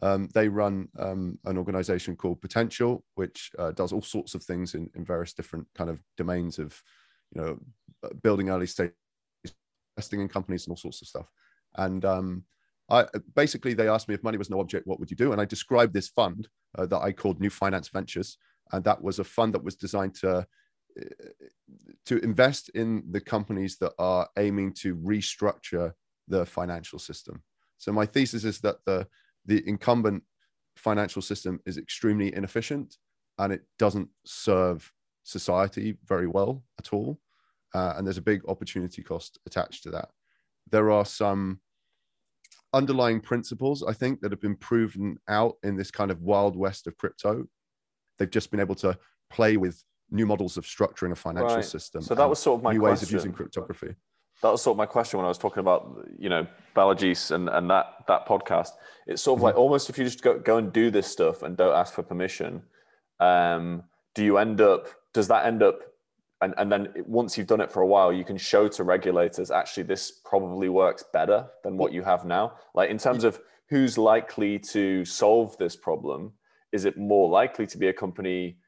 [0.03, 4.75] Um, they run um, an organization called Potential, which uh, does all sorts of things
[4.75, 6.81] in, in various different kind of domains of,
[7.35, 7.59] you know,
[8.23, 8.93] building early stage
[9.97, 11.31] investing in companies and all sorts of stuff.
[11.77, 12.45] And um,
[12.89, 15.33] I basically they asked me if money was no object, what would you do?
[15.33, 18.39] And I described this fund uh, that I called New Finance Ventures,
[18.73, 20.47] and that was a fund that was designed to
[22.05, 25.93] to invest in the companies that are aiming to restructure
[26.27, 27.43] the financial system.
[27.77, 29.07] So my thesis is that the
[29.49, 30.23] the incumbent
[30.77, 32.99] financial system is extremely inefficient
[33.39, 34.93] and it doesn't serve
[35.25, 37.19] society very well at all.
[37.75, 40.11] Uh, and there's a big opportunity cost attached to that.
[40.71, 41.61] There are some
[42.75, 46.87] underlying principles, I think, that have been proven out in this kind of wild west
[46.87, 47.47] of crypto.
[48.19, 48.99] They've just been able to
[49.31, 51.65] play with new models of structuring a financial right.
[51.65, 52.03] system.
[52.03, 52.93] So that was sort of my new question.
[52.93, 53.95] ways of using cryptography.
[54.43, 56.47] That was sort of my question when I was talking about, you know,
[56.77, 58.71] Balaji's and, and that that podcast.
[59.07, 59.45] It's sort of mm-hmm.
[59.47, 62.03] like almost if you just go, go and do this stuff and don't ask for
[62.03, 62.63] permission,
[63.21, 63.83] um,
[64.15, 65.81] do you end up, does that end up,
[66.41, 69.51] and, and then once you've done it for a while, you can show to regulators,
[69.51, 72.53] actually, this probably works better than what you have now?
[72.75, 76.33] Like in terms of who's likely to solve this problem,
[76.73, 78.59] is it more likely to be a company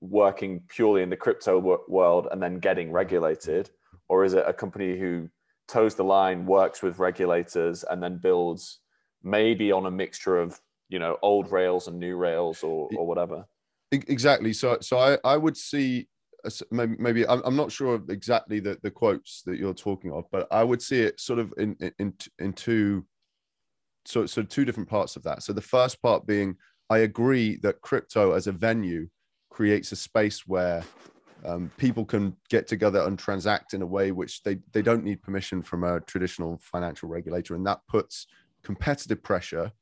[0.00, 3.70] working purely in the crypto world and then getting regulated?
[4.10, 5.30] Or is it a company who
[5.68, 8.80] toes the line, works with regulators, and then builds
[9.22, 13.46] maybe on a mixture of you know old rails and new rails or, or whatever?
[13.92, 14.52] Exactly.
[14.52, 16.08] So, so I, I would see
[16.44, 20.24] uh, maybe, maybe I'm, I'm not sure exactly the, the quotes that you're talking of,
[20.32, 23.06] but I would see it sort of in in in two
[24.06, 25.44] so so two different parts of that.
[25.44, 26.56] So the first part being
[26.88, 29.08] I agree that crypto as a venue
[29.50, 30.82] creates a space where
[31.44, 35.22] um, people can get together and transact in a way which they, they don't need
[35.22, 37.54] permission from a traditional financial regulator.
[37.54, 38.26] And that puts
[38.62, 39.72] competitive pressure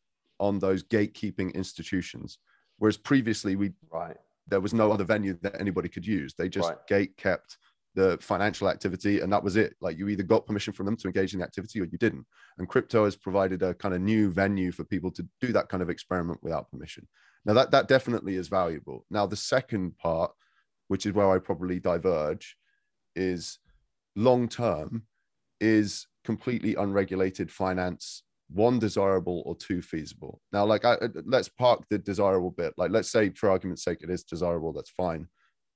[0.40, 2.38] on those gatekeeping institutions.
[2.78, 4.16] Whereas previously we right
[4.48, 6.34] there was no other venue that anybody could use.
[6.34, 6.86] They just right.
[6.86, 7.58] gate kept
[7.94, 9.74] the financial activity and that was it.
[9.80, 12.24] Like you either got permission from them to engage in the activity or you didn't.
[12.58, 15.82] And crypto has provided a kind of new venue for people to do that kind
[15.82, 17.06] of experiment without permission.
[17.44, 19.04] Now that that definitely is valuable.
[19.10, 20.32] Now the second part
[20.88, 22.56] which is where I probably diverge,
[23.14, 23.58] is
[24.16, 25.04] long term,
[25.60, 30.40] is completely unregulated finance one desirable or two feasible.
[30.52, 32.74] Now like I, let's park the desirable bit.
[32.76, 35.28] Like let's say for argument's sake it is desirable that's fine.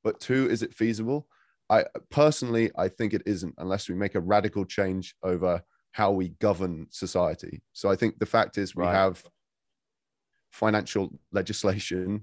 [0.03, 1.29] But two is it feasible?
[1.71, 6.31] I personally i think it isn't unless we make a radical change over how we
[6.41, 7.63] govern society.
[7.73, 8.95] So i think the fact is we right.
[8.95, 9.23] have
[10.51, 12.23] financial legislation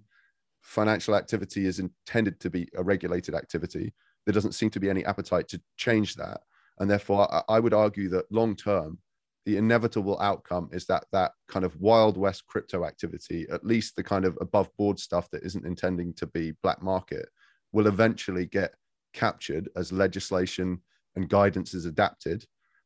[0.61, 3.93] financial activity is intended to be a regulated activity.
[4.25, 6.41] There doesn't seem to be any appetite to change that.
[6.79, 8.99] And therefore, I would argue that long term,
[9.45, 14.03] the inevitable outcome is that that kind of wild west crypto activity, at least the
[14.03, 17.27] kind of above board stuff that isn't intending to be black market,
[17.71, 18.75] will eventually get
[19.13, 20.81] captured as legislation
[21.15, 22.45] and guidance is adapted.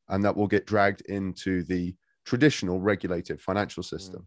[0.09, 4.21] And that will get dragged into the traditional regulated financial system.
[4.21, 4.25] Mm.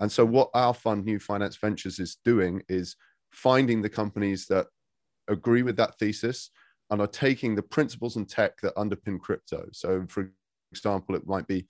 [0.00, 2.96] And so, what our fund, New Finance Ventures, is doing is
[3.30, 4.66] finding the companies that
[5.28, 6.50] agree with that thesis
[6.90, 9.66] and are taking the principles and tech that underpin crypto.
[9.72, 10.30] So, for
[10.72, 11.66] example, it might be,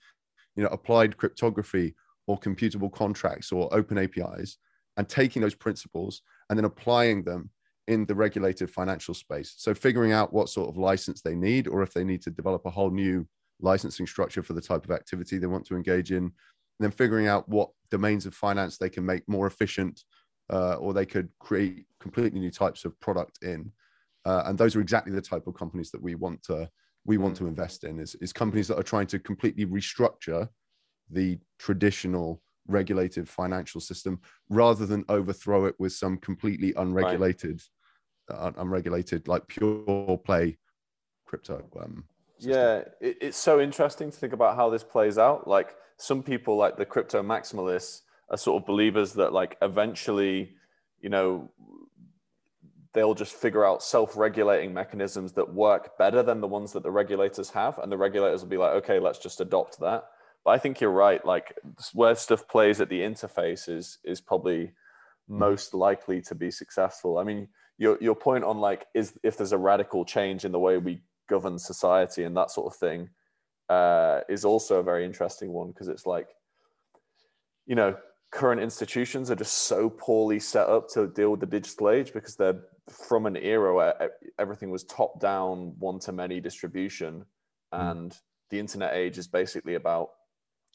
[0.55, 1.95] you know, applied cryptography
[2.27, 4.57] or computable contracts or open APIs,
[4.97, 7.49] and taking those principles and then applying them
[7.87, 9.53] in the regulated financial space.
[9.57, 12.65] So, figuring out what sort of license they need, or if they need to develop
[12.65, 13.27] a whole new
[13.61, 16.31] licensing structure for the type of activity they want to engage in,
[16.79, 20.03] then figuring out what domains of finance they can make more efficient
[20.51, 23.71] uh, or they could create completely new types of product in
[24.25, 26.69] uh, and those are exactly the type of companies that we want to
[27.05, 30.49] we want to invest in is, is companies that are trying to completely restructure
[31.11, 34.19] the traditional regulated financial system
[34.49, 37.61] rather than overthrow it with some completely unregulated
[38.31, 38.37] right.
[38.37, 40.57] uh, unregulated like pure play
[41.27, 42.03] crypto um,
[42.39, 45.47] yeah it, it's so interesting to think about how this plays out.
[45.47, 50.53] Like some people like the crypto maximalists are sort of believers that like eventually,
[50.99, 51.51] you know,
[52.93, 57.49] they'll just figure out self-regulating mechanisms that work better than the ones that the regulators
[57.49, 60.05] have and the regulators will be like okay let's just adopt that.
[60.43, 61.23] But i think you're right.
[61.25, 61.57] Like
[61.93, 64.71] where stuff plays at the interface is is probably
[65.27, 65.39] hmm.
[65.39, 67.17] most likely to be successful.
[67.17, 70.59] I mean your your point on like is if there's a radical change in the
[70.59, 73.09] way we govern society and that sort of thing
[73.69, 76.29] uh, is also a very interesting one because it's like,
[77.65, 77.95] you know,
[78.31, 82.35] current institutions are just so poorly set up to deal with the digital age because
[82.35, 82.61] they're
[83.07, 87.25] from an era where everything was top down, one to many distribution.
[87.73, 87.91] Mm.
[87.91, 88.17] And
[88.49, 90.09] the internet age is basically about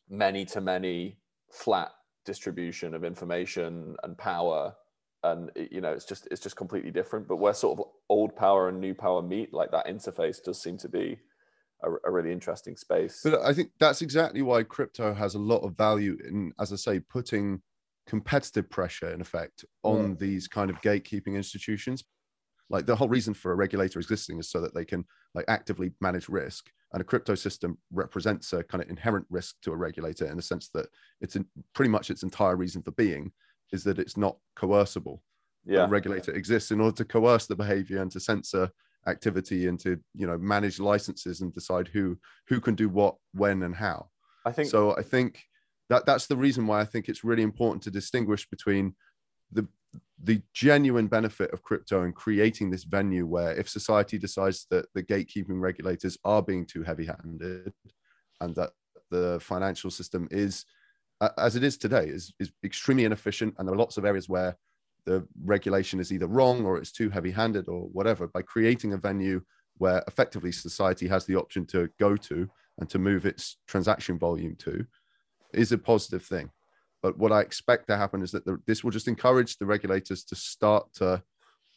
[0.08, 1.18] many to many
[1.50, 1.90] flat
[2.24, 4.74] distribution of information and power
[5.22, 8.68] and you know it's just it's just completely different but where sort of old power
[8.68, 11.18] and new power meet like that interface does seem to be
[11.82, 13.20] a, a, really interesting space.
[13.24, 16.76] But I think that's exactly why crypto has a lot of value in, as I
[16.76, 17.62] say, putting
[18.06, 20.14] competitive pressure in effect on hmm.
[20.14, 22.04] these kind of gatekeeping institutions.
[22.68, 25.04] like the whole reason for a regulator existing is so that they can
[25.34, 29.72] like actively manage risk and a crypto system represents a kind of inherent risk to
[29.72, 30.86] a regulator in the sense that
[31.20, 33.30] it's in, pretty much its entire reason for being
[33.72, 35.22] is that it's not coercible.
[35.66, 35.84] Yeah.
[35.84, 38.70] a regulator exists in order to coerce the behavior and to censor
[39.06, 43.62] activity and to you know manage licenses and decide who who can do what when
[43.62, 44.08] and how.
[44.46, 45.42] I think so i think
[45.90, 48.94] that that's the reason why i think it's really important to distinguish between
[49.52, 49.66] the
[50.22, 55.02] the genuine benefit of crypto and creating this venue where if society decides that the
[55.02, 57.72] gatekeeping regulators are being too heavy-handed
[58.40, 58.70] and that
[59.10, 60.64] the financial system is
[61.38, 64.56] as it is today is, is extremely inefficient and there are lots of areas where
[65.06, 69.40] the regulation is either wrong or it's too heavy-handed or whatever by creating a venue
[69.78, 74.54] where effectively society has the option to go to and to move its transaction volume
[74.56, 74.84] to
[75.52, 76.50] is a positive thing
[77.02, 80.22] but what I expect to happen is that the, this will just encourage the regulators
[80.24, 81.22] to start to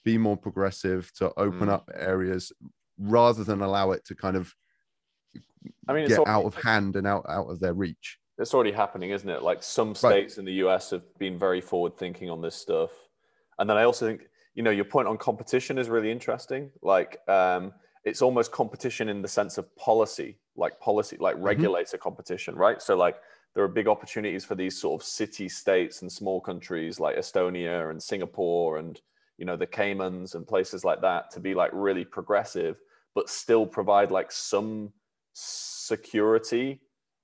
[0.04, 1.72] be more progressive, to open Mm.
[1.72, 2.52] up areas
[2.98, 4.54] rather than allow it to kind of
[5.88, 8.20] i mean it's get out of hand and out, out of their reach.
[8.38, 9.44] It's already happening isn't it?
[9.44, 12.92] Like some states in the us have been very forward thinking on this stuff.
[13.60, 16.72] And then i also think you know your point on competition is really interesting.
[16.82, 21.46] Like um it's almost competition in the sense of policy like policy like Mm-hmm.
[21.46, 22.82] regulator competition right?
[22.82, 23.18] So like
[23.54, 27.90] there are big opportunities for these sort of city states and small countries like estonia
[27.92, 29.00] and singapore and
[29.38, 32.78] you know the caymans and places like that to be like really progressive
[33.16, 34.92] but still provide like some
[35.34, 36.80] security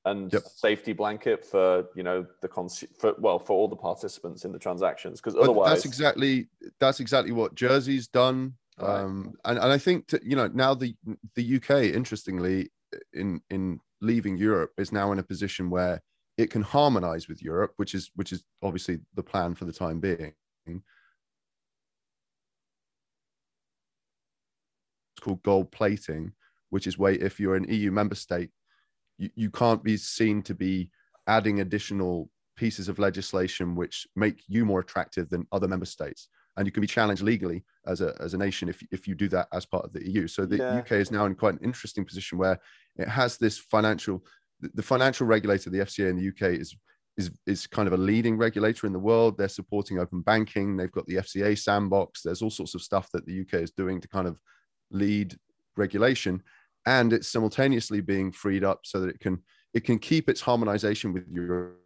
[0.09, 0.43] and Yep.
[0.43, 4.59] safety blanket for you know the cons- for well for all the participants in the
[4.59, 8.55] transactions because But otherwise that's exactly that's exactly what Jersey's done.
[8.79, 9.01] Right.
[9.01, 10.95] Um, and, and I think to, you know now the
[11.35, 12.71] the UK interestingly
[13.13, 16.01] in in leaving Europe is now in a position where
[16.37, 19.99] it can harmonize with Europe, which is which is obviously the plan for the time
[19.99, 20.33] being.
[20.65, 20.83] It's
[25.21, 26.31] called gold plating,
[26.69, 28.51] which is where if you're an EU member state,
[29.19, 30.89] you, you can't be seen to be
[31.27, 36.29] adding additional pieces of legislation which make you more attractive than other member states.
[36.57, 39.29] And you can be challenged legally as a, as a nation if, if you do
[39.29, 40.27] that as part of the EU.
[40.27, 40.79] So the Yeah.
[40.79, 42.59] UK is now in quite an interesting position where
[42.97, 44.25] it has this financial,
[44.59, 46.75] the- the financial regulator, the FCA in the UK is
[47.17, 49.37] is is kind of a leading regulator in the world.
[49.37, 50.77] They're supporting open banking.
[50.77, 52.21] They've got the FCA sandbox.
[52.21, 54.39] There's all sorts of stuff that the UK is doing to kind of
[54.91, 55.37] lead
[55.75, 56.41] regulation,
[56.89, 59.43] and it's simultaneously being freed up so that it can
[59.75, 61.77] it can keep its harmonization with Europe.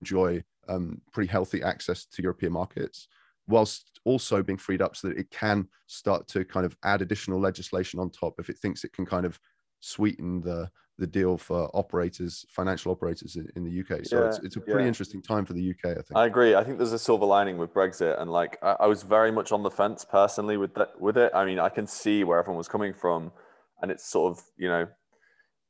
[0.00, 3.08] Enjoy um, pretty healthy access to European markets,
[3.46, 7.38] whilst also being freed up so that it can start to kind of add additional
[7.38, 9.38] legislation on top if it thinks it can kind of
[9.82, 14.04] sweeten the the deal for operators, financial operators in, the UK.
[14.04, 14.88] So it's, Yeah, it's a pretty yeah.
[14.88, 16.14] interesting time for the UK, I think.
[16.14, 16.54] I agree.
[16.54, 19.50] I think there's a silver lining with Brexit, and like I, I was very much
[19.52, 21.00] on the fence personally with that.
[21.00, 23.32] With it, I mean, I can see where everyone was coming from,
[23.80, 24.86] and it's sort of you know,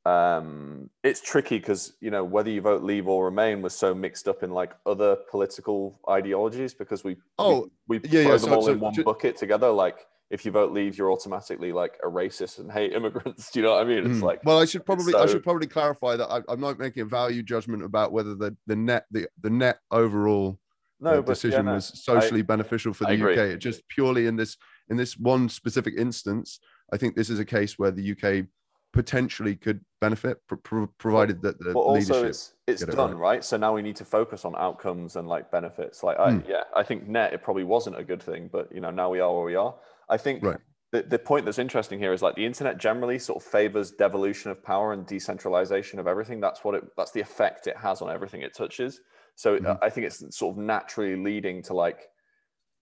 [0.05, 4.27] um, it's tricky because you know whether you vote Leave or Remain was so mixed
[4.29, 8.40] up in like other political ideologies because we Oh, we, we yeah, throw yeah, them
[8.51, 9.70] so- all so in one bucket together.
[9.70, 9.98] Like
[10.33, 13.51] if you vote Leave, you're automatically like a racist and hate immigrants.
[13.51, 13.99] Do you know what I mean?
[14.11, 14.23] It's Mm.
[14.23, 17.07] like well, I should probably I should probably clarify that I, I'm not making a
[17.07, 20.59] value judgment about whether the the net the, the net overall
[21.01, 23.14] no, uh, but yeah, decision no, was socially beneficial for the.
[23.14, 23.38] UK.
[23.55, 24.57] It just purely in this
[24.88, 26.59] in this one specific instance,
[26.92, 28.47] I think this is a case where the UK
[28.92, 32.29] potentially could benefit, pr- pr- provided that the but also leadership.
[32.29, 33.18] it's it's get it done right.
[33.37, 33.45] right.
[33.45, 36.40] so now we need to focus on outcomes and like benefits like I, Hmm.
[36.47, 39.18] yeah i think net it probably wasn't a good thing but you know now we
[39.21, 39.75] are where we are
[40.12, 40.61] i think Right.
[40.92, 44.51] the, the point that's interesting here is like the internet generally sort of favors devolution
[44.51, 48.11] of power and decentralization of everything that's what it that's the effect it has on
[48.11, 49.01] everything it touches
[49.35, 49.79] so Mhm.
[49.83, 52.01] i think it's sort of naturally leading to like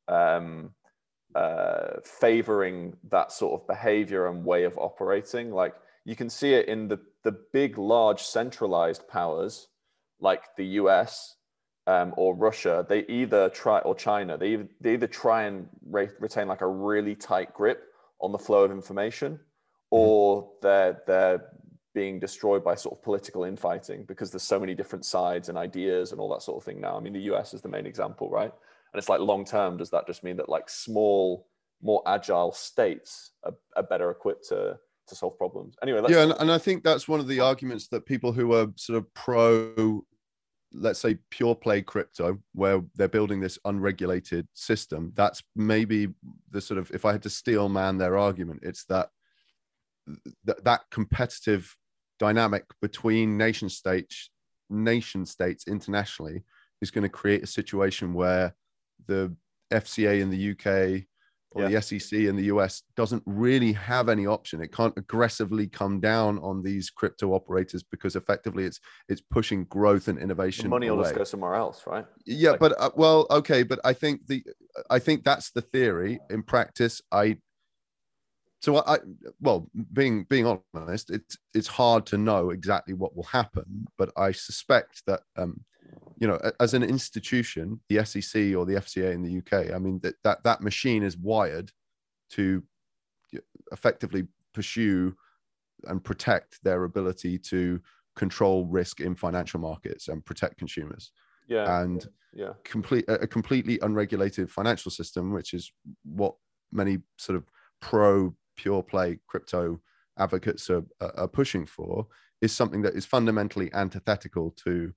[0.09, 0.75] um
[1.37, 6.67] uh favoring that sort of behavior and way of operating like you can see it
[6.69, 9.69] in the the big large centralized powers
[10.19, 11.37] like the us
[11.91, 16.17] um, or russia they either try or china they, either- they either try and re-
[16.27, 17.81] retain like a really tight grip
[18.21, 19.31] on the flow of information
[19.91, 21.41] or they're they're
[21.93, 26.13] being destroyed by sort of political infighting because there's so many different sides and ideas
[26.13, 26.97] and all that sort of thing now.
[26.97, 28.53] I mean the us is the main example right?
[28.93, 31.49] And it's like long term does that just mean that like small
[31.83, 35.75] more agile states are, are better equipped to to solve problems?
[35.83, 38.69] Anyway yeah, and, and I think that's one of the arguments that people who are
[38.77, 40.05] sort of pro,
[40.73, 46.09] let's say, pure play crypto, where they're building this unregulated system, that's maybe
[46.51, 49.11] the sort of, if I had to steel man their argument, it's that
[50.45, 51.77] that, that competitive
[52.19, 54.31] dynamic between nation states,
[54.69, 56.43] nation states internationally
[56.81, 58.55] is going to create a situation where
[59.07, 59.35] the
[59.73, 61.07] FCA in the UK
[61.53, 61.69] or Yeah.
[61.69, 64.63] the SEC in the US doesn't really have any option.
[64.63, 70.09] It can't aggressively come down on these crypto operators because effectively it's it's pushing growth
[70.09, 70.71] and The innovation.
[70.71, 72.07] money will just go somewhere else, right?
[72.25, 74.45] Yeah, Like- but uh, well, okay, but I think the
[74.91, 76.21] I think that's the theory.
[76.31, 77.39] In practice, I
[78.63, 78.99] so I, I
[79.41, 84.33] well, being being honest, it's it's hard to know exactly what will happen, but I
[84.33, 85.65] suspect that um,
[86.19, 90.01] you know, as an institution, the SEC or the FCA in the UK, I mean
[90.03, 91.71] that that that machine is wired
[92.31, 92.63] to
[93.73, 95.15] effectively pursue
[95.85, 97.81] and protect their ability to
[98.17, 101.13] control risk in financial markets and protect consumers
[101.49, 101.81] Yeah.
[101.81, 102.53] and yeah.
[102.65, 105.73] complete a completely unregulated financial system, which is
[106.05, 106.35] what
[106.73, 107.45] many sort of
[107.81, 109.81] pro pure play crypto
[110.19, 112.07] advocates are are pushing for,
[112.43, 114.93] is something that is fundamentally antithetical to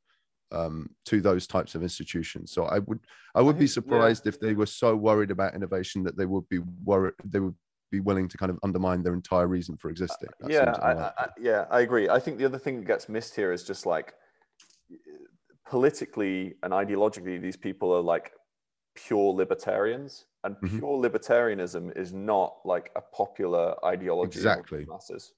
[0.54, 2.52] um, to those types of institutions.
[2.52, 3.00] So I would
[3.36, 3.74] I would be think- yeah.
[3.74, 7.56] surprised if they were so worried about innovation that they would be worried they would
[7.92, 10.30] be willing to kind of undermine their entire reason for existing.
[10.40, 10.92] That yeah, I.
[10.94, 12.10] I, I- yeah, I agree.
[12.10, 14.14] I think the other thing that gets missed here is just like
[15.70, 18.34] politically and ideologically, these people are like
[18.96, 20.80] pure libertarians, and Mhm.
[20.80, 24.86] pure libertarianism is not like a popular ideology Exactly.
[24.86, 25.34] masses.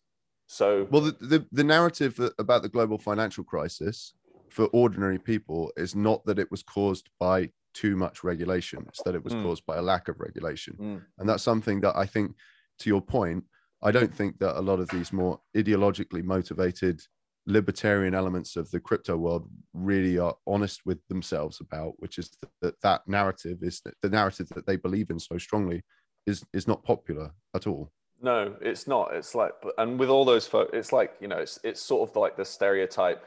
[0.47, 4.13] So Well, the, the, the narrative about the global financial crisis
[4.55, 9.13] for ordinary people is not that it was caused by too much regulation, it's that
[9.13, 9.43] it was Mm.
[9.43, 10.77] caused by a lack of regulation.
[10.79, 11.05] Mm.
[11.17, 12.37] And that's something that I think,
[12.79, 13.43] to your point,
[13.81, 17.01] I don't think that a lot of these more ideologically motivated
[17.45, 22.31] libertarian elements of the crypto world really are honest with themselves about, which is
[22.61, 25.83] that that, narrative is the narrative that they believe in so strongly
[26.25, 27.91] is is not popular at all.
[28.21, 29.13] No, it's not.
[29.13, 32.15] It's like, and with all those folks, it's like you know, it's it's sort of
[32.15, 33.21] like the stereotype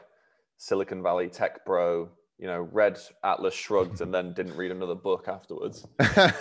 [0.59, 2.09] Silicon Valley tech bro.
[2.37, 5.85] You know, read Atlas Shrugged and then didn't read another book afterwards.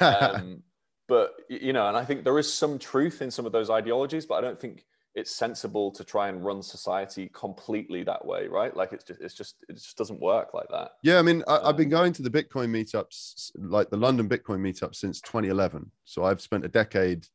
[0.01, 0.63] Um,
[1.09, 4.27] but you know, and I think there is some truth in some of those ideologies,
[4.27, 8.77] but I don't think it's sensible to try and run society completely that way, right?
[8.77, 10.93] Like it's just, it's just, it just doesn't work like that.
[11.03, 14.29] Yeah, I mean, I, I've been Um, going to the Bitcoin meetups, like the London
[14.29, 15.91] Bitcoin meetup, since 2011.
[16.05, 17.27] So I've spent a decade,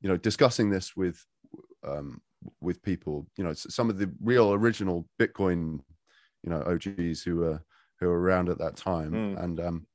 [0.00, 1.24] you know, discussing this with
[1.86, 2.20] um,
[2.60, 3.26] with people.
[3.36, 5.80] You know, some of the real original Bitcoin,
[6.44, 7.60] you know, OGs who were
[7.98, 9.12] who were around at that time.
[9.12, 9.42] Mm.
[9.42, 9.86] And um,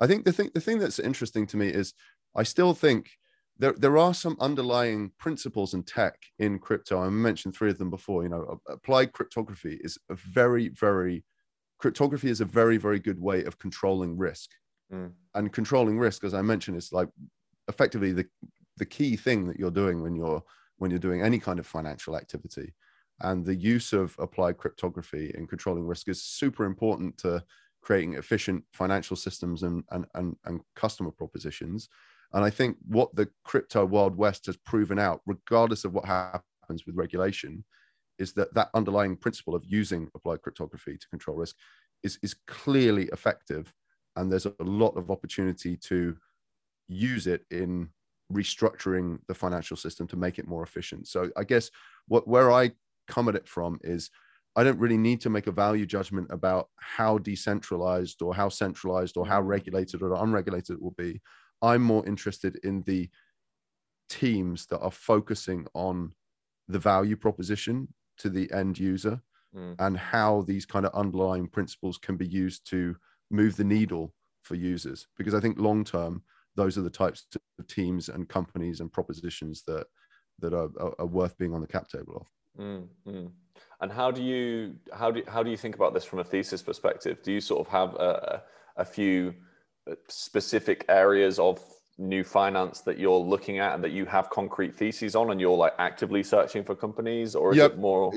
[0.00, 1.94] I think the thing the thing that's interesting to me is
[2.36, 3.10] I still think
[3.58, 7.00] there there are some underlying principles in tech in crypto.
[7.00, 8.22] I mentioned three of them before.
[8.22, 11.24] You know, applied cryptography is a very very
[11.78, 14.50] cryptography is a very very good way of controlling risk
[14.92, 15.10] Mm.
[15.34, 17.08] and controlling risk as i mentioned is like
[17.66, 18.24] effectively the
[18.76, 20.40] the key thing that you're doing when you're
[20.76, 22.72] when you're doing any kind of financial activity
[23.20, 27.42] and the use of applied cryptography in controlling risk is super important to
[27.82, 31.88] creating efficient financial systems and and and, and customer propositions.
[32.32, 36.84] And i think what the crypto wild west has proven out regardless of what happens
[36.84, 37.64] with regulation
[38.18, 41.56] is that that underlying principle of using applied cryptography to control risk
[42.02, 43.72] is, is clearly effective.
[44.16, 46.16] And there's a lot of opportunity to
[46.88, 47.90] use it in
[48.32, 51.06] restructuring the financial system to make it more efficient.
[51.06, 51.70] So i guess
[52.08, 52.72] what where i
[53.06, 54.10] come at it from is
[54.56, 59.16] i don't really need to make a value judgment about how decentralized or how centralized
[59.16, 61.20] or how regulated or unregulated it will be.
[61.62, 63.08] I'm more interested in the
[64.08, 66.12] teams that are focusing on
[66.68, 67.88] the value proposition
[68.18, 69.22] to the end user
[69.56, 69.74] Mm.
[69.78, 72.94] and how these kind of underlying principles can be used to
[73.30, 75.06] move the needle for users.
[75.16, 76.22] Because i think long term
[76.56, 77.26] those are the types
[77.58, 79.86] of teams and companies and propositions that
[80.40, 82.26] that are, are, are worth being on the cap table of
[82.58, 83.30] Mm, mm.
[83.80, 86.62] And how do you how do how do you think about this from a thesis
[86.62, 87.22] perspective?
[87.22, 88.42] Do you sort of have a,
[88.76, 89.34] a few
[89.90, 91.62] uh, specific areas of
[91.98, 95.56] new finance that you're looking at and that you have concrete theses on, and you're
[95.56, 97.72] like actively searching for companies, or is Yep.
[97.72, 98.12] it more?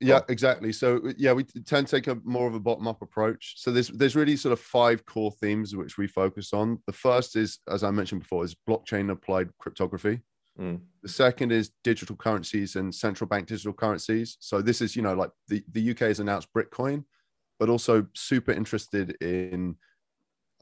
[0.00, 3.54] yeah exactly so yeah we tend to take a more of a bottom up approach
[3.56, 7.34] so there's there's really sort of five core themes which we focus on the first
[7.34, 10.20] is as i mentioned before is blockchain applied cryptography
[10.58, 14.38] Mm, The second is digital currencies and central bank digital currencies.
[14.40, 17.04] So this is, you know, like the, the UK has announced Britcoin,
[17.58, 19.76] but also super interested in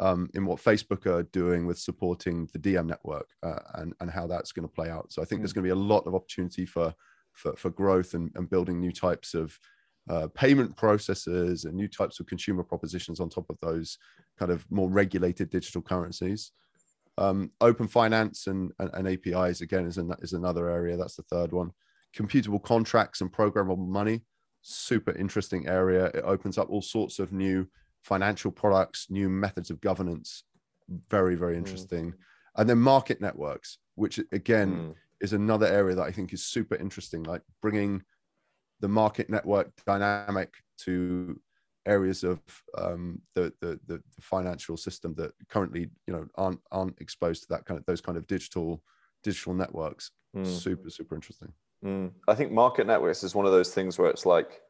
[0.00, 4.26] um, in what Facebook are doing with supporting the Diem network uh, and and how
[4.26, 5.12] that's going to play out.
[5.12, 6.92] So I think there's going to be a lot of opportunity for
[7.32, 9.56] for, for growth and, and building new types of
[10.10, 13.98] uh, payment processes and new types of consumer propositions on top of those
[14.38, 16.52] kind of more regulated digital currencies
[17.18, 20.96] um, open finance and, and, and APIs again is, an, is another area.
[20.96, 21.70] That's the third one.
[22.16, 24.22] Computable contracts and programmable money,
[24.62, 26.06] super interesting area.
[26.06, 27.68] It opens up all sorts of new
[28.02, 30.44] financial products, new methods of governance
[31.08, 32.16] very very interesting mm.
[32.56, 34.94] and then market networks which again mm.
[35.20, 38.02] is another area that i think is super interesting like bringing
[38.80, 41.40] the market network dynamic to
[41.86, 42.40] areas of
[42.78, 47.64] um, the, the, the financial system that currently you know aren't aren't exposed to that
[47.66, 48.82] kind of those kind of digital
[49.22, 50.10] digital networks.
[50.36, 50.46] Mm.
[50.46, 51.52] Super super interesting.
[51.84, 52.12] Mm.
[52.26, 54.62] I think market networks is one of those things where it's like,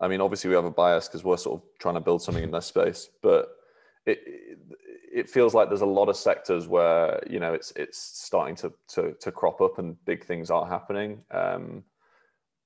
[0.00, 2.42] I mean, obviously we have a bias because we're sort of trying to build something
[2.42, 3.50] in this space, but
[4.06, 4.20] it,
[5.12, 8.72] it feels like there's a lot of sectors where you know it's it's starting to
[8.88, 11.22] to, to crop up and big things are happening.
[11.30, 11.84] Um,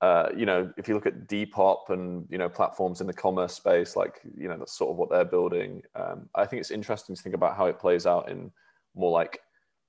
[0.05, 3.55] uh, you know, if you look at Depop and you know platforms in the commerce
[3.55, 5.81] space, like you know that's sort of what they're building.
[5.95, 8.51] Um, I think it's interesting to think about how it plays out in
[8.93, 9.39] more like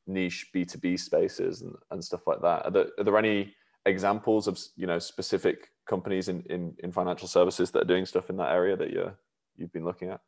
[0.07, 2.65] niche B two B spaces and, and stuff like that.
[2.65, 3.55] Are there, are there any
[3.85, 8.31] examples of you know specific companies in, in in financial services that are doing stuff
[8.31, 9.15] in that area that you're
[9.59, 10.21] you've been looking at?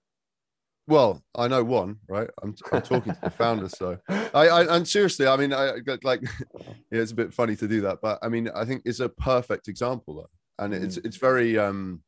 [0.88, 2.30] Well, I know one, right?
[2.42, 6.22] I'm, I'm talking to the founder, so I, I and seriously, I mean, I like,
[6.60, 9.08] yeah, it's a bit funny to do that, but I mean, I think it's a
[9.10, 10.64] perfect example, though.
[10.64, 10.82] and mm.
[10.82, 12.02] it's it's very, um,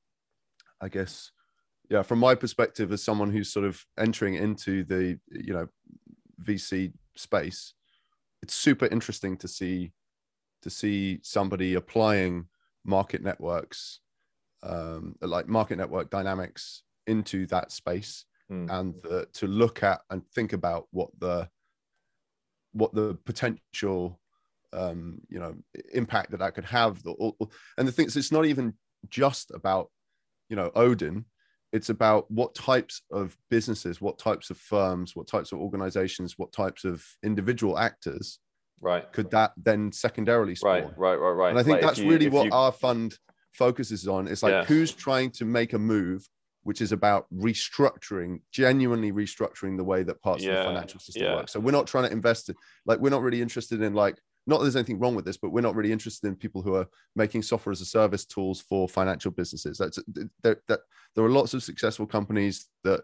[0.81, 1.31] I guess,
[1.91, 5.68] yeah, from my perspective as someone who's sort of entering into the you know
[6.43, 7.74] VC space,
[8.43, 9.93] it's super interesting to see
[10.62, 12.47] to see somebody applying
[12.87, 14.01] market networks,
[14.62, 18.70] um, like market network dynamics into that space mm.
[18.70, 21.48] and the, to look at and think about what the
[22.72, 24.20] what the potential
[24.72, 25.55] um, you know
[25.92, 27.03] impact that that could have.
[27.78, 28.74] And the things it's not even
[29.09, 29.90] just about
[30.48, 31.24] you know Odin.
[31.72, 36.51] It's about what types of businesses, what types of firms, what types of organizations, what
[36.51, 38.40] types of individual actors
[38.80, 40.70] right could that then secondarily spawn?
[40.72, 42.51] right right right right and i think like that's you, really what you...
[42.53, 43.16] our fund
[43.53, 46.26] focuses on it's like who's trying to make a move
[46.62, 51.24] which is about restructuring, genuinely restructuring the way that parts yeah, of the financial system
[51.24, 51.34] yeah.
[51.36, 51.48] work.
[51.48, 52.54] So we're not trying to invest in,
[52.86, 55.50] like, we're not really interested in like, not that there's anything wrong with this, but
[55.50, 58.88] we're not really interested in people who are making software as a service tools for
[58.88, 59.78] financial businesses.
[59.78, 59.98] That's
[60.42, 60.80] there, that,
[61.14, 63.02] there are lots of successful companies that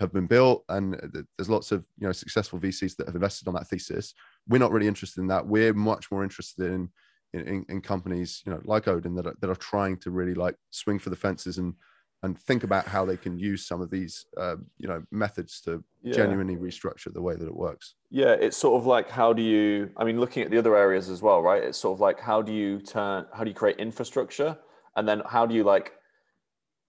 [0.00, 3.48] have been built, and uh, there's lots of you know successful VCs that have invested
[3.48, 4.14] on that thesis.
[4.48, 5.46] We're not really interested in that.
[5.46, 6.90] We're much more interested in
[7.34, 10.56] in, in companies you know like Odin that are, that are trying to really like
[10.70, 11.74] swing for the fences and
[12.22, 15.82] and think about how they can use some of these uh, you know methods to
[16.02, 16.14] yeah.
[16.14, 17.94] genuinely restructure the way that it works.
[18.10, 21.08] Yeah it's sort of like how do you i mean looking at the other areas
[21.08, 21.62] as well right?
[21.62, 24.56] It's sort of like how do you turn how do you create infrastructure?
[24.96, 25.92] And then how do you like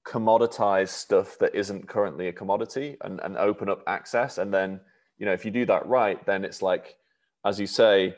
[0.05, 4.37] commoditize stuff that isn't currently a commodity and, and open up access?
[4.37, 4.79] And then
[5.17, 6.95] you know if you do that right then it's like
[7.45, 8.15] as you say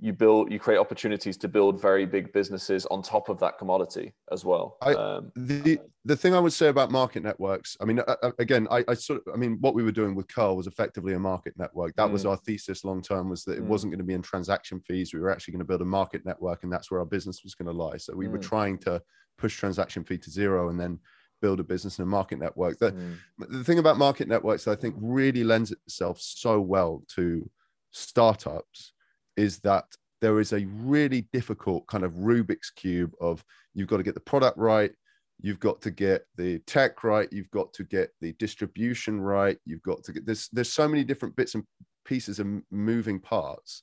[0.00, 4.12] you build you create opportunities to build very big businesses on top of that commodity
[4.32, 8.00] as well I, um, the the thing i would say about market networks i mean
[8.38, 11.14] again I, I, sort of i mean what we were doing with curl was effectively
[11.14, 12.12] a market network that mm.
[12.12, 13.68] was our thesis long term was that it mm.
[13.68, 16.24] wasn't going to be in transaction fees we were actually going to build a market
[16.24, 18.32] network and that's where our business was going to lie so we mm.
[18.32, 19.00] were trying to
[19.36, 20.98] push transaction fee to zero and then
[21.42, 23.16] build a business in a market network the, mm.
[23.38, 27.48] the thing about market networks i think really lends itself so well to
[27.90, 28.92] startups
[29.40, 29.84] is that
[30.20, 33.42] there is a really difficult kind of Rubik's cube of
[33.74, 34.92] you've got to get the product right,
[35.40, 39.82] you've got to get the tech right, you've got to get the distribution right, you've
[39.82, 41.64] got to get there's there's so many different bits and
[42.04, 43.82] pieces and moving parts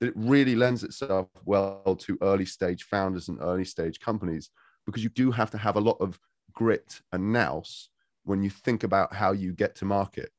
[0.00, 4.50] that it really lends itself well to early stage founders and early stage companies
[4.86, 6.18] because you do have to have a lot of
[6.52, 7.88] grit and nous
[8.24, 10.30] when you think about how you get to market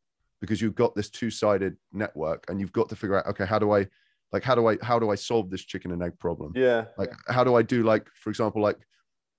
[0.41, 3.71] because you've got this two-sided network and you've got to figure out okay how do
[3.71, 3.85] i
[4.31, 6.53] like how do i how do i solve this chicken and egg problem?
[6.55, 6.85] Yeah.
[6.97, 8.77] Like how do i do like for example like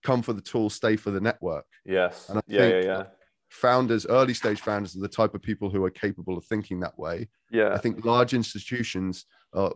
[0.04, 1.66] come for the tool stay for the network?
[1.84, 2.28] Yes.
[2.28, 2.90] And I yeah think yeah.
[2.90, 3.02] yeah
[3.50, 6.98] founders early stage founders are the type of people who are capable of thinking that
[6.98, 7.28] way.
[7.50, 7.74] Yeah.
[7.74, 9.70] I think large institutions uh,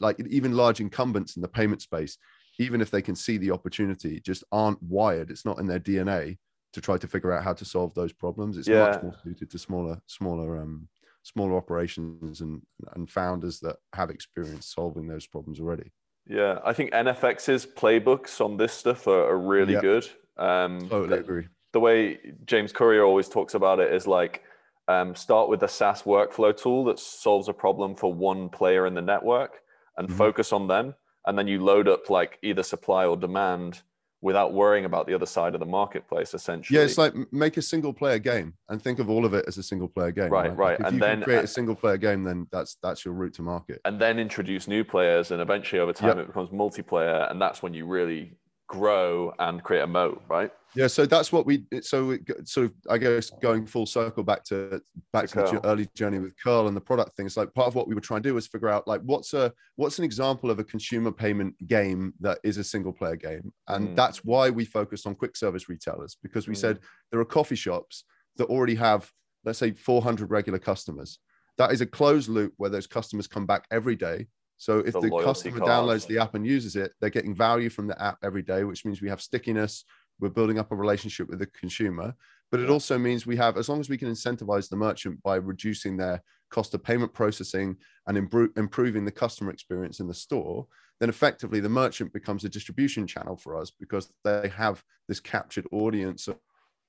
[0.00, 2.18] like even large incumbents in the payment space
[2.58, 5.30] even if they can see the opportunity just aren't wired.
[5.30, 6.36] It's not in their dna
[6.72, 8.56] to try to figure out how to solve those problems.
[8.56, 8.90] It's yeah.
[8.90, 10.88] much more suited to smaller smaller um
[11.22, 12.62] smaller operations and
[12.94, 15.90] and founders that have experience solving those problems already.
[16.26, 19.82] Yeah, I think NFX's playbooks on this stuff are, are really yep.
[19.82, 20.08] good.
[20.36, 21.48] Um, totally the, agree.
[21.72, 24.42] The way James Currier always talks about it is like
[24.88, 28.94] um, start with a SaaS workflow tool that solves a problem for one player in
[28.94, 29.60] the network
[29.96, 30.16] and mm-hmm.
[30.16, 30.94] focus on them,
[31.26, 33.82] and then you load up like either supply or demand
[34.22, 37.62] without worrying about the other side of the marketplace essentially yeah it's like make a
[37.62, 40.48] single player game and think of all of it as a single player game right
[40.50, 40.80] right, right.
[40.80, 43.34] if and you then create a uh, single player game then that's that's your route
[43.34, 46.18] to market and then introduce new players and eventually over time yep.
[46.18, 48.32] it becomes multiplayer and that's when you really
[48.70, 50.50] grow and create a moat, right?
[50.76, 51.64] Yeah, so that's what we.
[51.82, 54.80] So it, sort of, I guess, going full circle back to
[55.12, 57.36] back to, to the early journey with Curl and the product things.
[57.36, 59.52] Like part of what we were trying to do was figure out like what's a
[59.74, 63.88] what's an example of a consumer payment game that is a single player game, and
[63.88, 63.96] mm.
[63.96, 66.58] that's why we focused on quick service retailers because we mm.
[66.58, 66.78] said
[67.10, 68.04] there are coffee shops
[68.36, 69.10] that already have
[69.44, 71.18] let's say 400 regular customers.
[71.58, 74.28] That is a closed loop where those customers come back every day.
[74.60, 77.86] So if the, the customer downloads the app and uses it, they're getting value from
[77.86, 79.84] the app every day, which means we have stickiness.
[80.20, 82.14] We're building up a relationship with the consumer.
[82.50, 85.36] But it also means we have as long as we can incentivize the merchant by
[85.36, 90.66] reducing their cost of payment processing and improve, improving the customer experience in the store
[91.00, 95.66] then effectively the merchant becomes a distribution channel for us because they have this captured
[95.72, 96.36] audience of,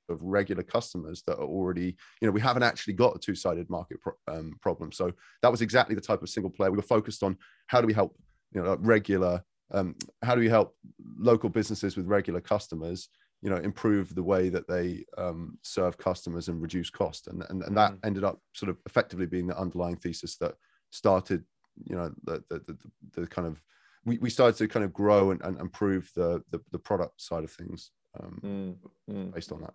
[0.09, 3.99] of regular customers that are already you know we haven't actually got a two-sided market
[4.01, 7.23] pro, um, problem so that was exactly the type of single player we were focused
[7.23, 7.37] on
[7.67, 8.15] how do we help
[8.53, 9.41] you know regular
[9.73, 10.75] um, how do we help
[11.17, 13.09] local businesses with regular customers
[13.41, 17.63] you know improve the way that they um, serve customers and reduce cost and, and,
[17.63, 17.99] and that mm.
[18.03, 20.55] ended up sort of effectively being the underlying thesis that
[20.91, 21.43] started
[21.85, 23.61] you know the the, the, the kind of
[24.05, 27.43] we, we started to kind of grow and, and improve the, the, the product side
[27.43, 28.77] of things um,
[29.09, 29.33] mm, mm.
[29.33, 29.73] based on that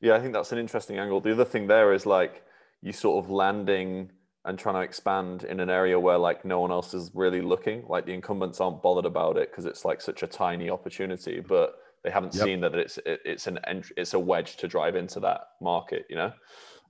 [0.00, 1.20] yeah i think that's an interesting angle.
[1.20, 2.42] The other thing there is like
[2.82, 4.10] you sort of landing
[4.44, 7.84] and trying to expand in an area where like no one else is really looking.
[7.88, 11.74] Like the incumbents aren't bothered about it because it's like such a tiny opportunity but
[12.04, 12.44] they haven't yep.
[12.44, 13.58] seen that it's it, it's an
[13.96, 16.32] it's a wedge to drive into that market you know?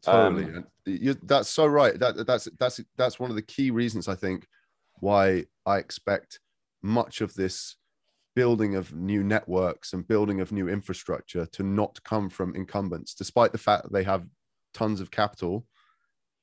[0.03, 0.45] Totally.
[0.45, 1.99] Um, you, that's so right.
[1.99, 4.47] That that's that's that's one of the key reasons i think
[5.01, 6.41] why i expect
[6.83, 7.77] much of this
[8.37, 13.51] building of new networks and building of new infrastructure to not come from incumbents despite
[13.51, 14.25] the fact that they have
[14.73, 15.67] tons of capital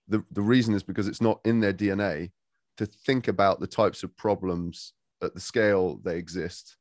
[0.09, 2.31] the, the reason is because it's not in their DNA
[2.77, 6.75] to think about the types of problems at the scale they exist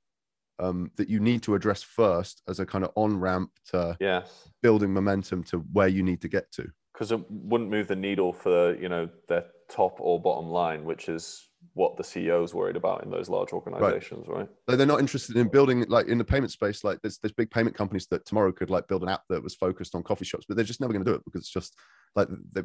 [0.59, 4.49] um, that you need to address first as a kind of on ramp to yes.
[4.63, 6.71] building momentum to where you need to get to.
[6.93, 11.09] Because it wouldn't move the needle for you know their top or bottom line, which
[11.09, 14.49] is what the CEO is worried about in those large organizations, right?
[14.69, 14.77] right?
[14.77, 16.85] they're not interested in building like in the payment space.
[16.85, 19.55] Like there's there's big payment companies that tomorrow could like build an app that was
[19.55, 21.75] focused on coffee shops, but they're just never going to do it because it's just
[22.15, 22.63] like they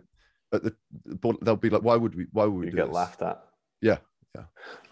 [0.54, 0.74] at the
[1.42, 2.28] they'll be like, why would we?
[2.32, 2.96] Why would we you get this?
[2.96, 3.44] laughed at?
[3.82, 3.98] Yeah,
[4.36, 4.44] yeah,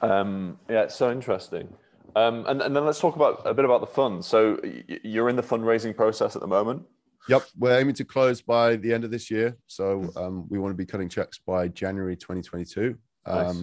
[0.02, 0.84] um, yeah.
[0.84, 1.74] It's so interesting.
[2.16, 4.24] Um, and, and then let's talk about a bit about the fund.
[4.24, 4.60] So
[5.04, 6.84] you're in the fundraising process at the moment.
[7.28, 9.58] Yep, we're aiming to close by the end of this year.
[9.68, 12.96] So um, we want to be cutting checks by January 2022.
[13.28, 13.56] Nice.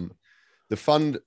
[0.73, 1.19] The fund,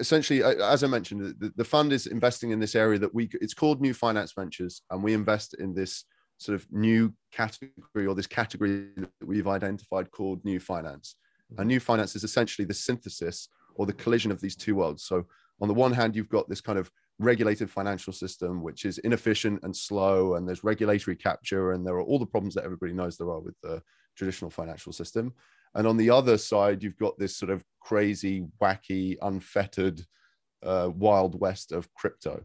[0.00, 3.30] essentially, as I mentioned, the, the, fund is investing in this area that we.
[3.34, 6.02] It's called New Finance Ventures, and we invest in this
[6.38, 11.14] sort of new category or this category that we've identified called New Finance.
[11.50, 11.68] And mm-hmm.
[11.68, 15.04] New Finance is essentially the synthesis or the collision of these two worlds.
[15.04, 15.24] So
[15.60, 19.60] on the one hand, you've got this kind of regulated financial system, which is inefficient
[19.62, 23.16] and slow, and there's regulatory capture, and there are all the problems that everybody knows
[23.16, 23.80] there are with the
[24.16, 25.32] traditional financial system.
[25.74, 30.02] And on the other side, you've got this sort of crazy, wacky, unfettered
[30.62, 32.44] uh, wild west of crypto.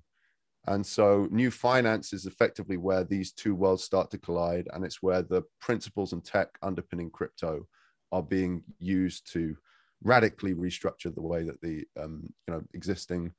[0.68, 5.02] And so, new finance is effectively where these two worlds start to collide, and it's
[5.02, 7.66] where the principles and tech underpinning crypto
[8.12, 9.56] are being used to
[10.04, 13.32] radically restructure the way that the um, you know existing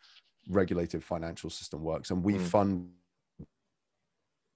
[0.48, 2.40] regulated financial system works, and we mm.
[2.40, 2.88] fund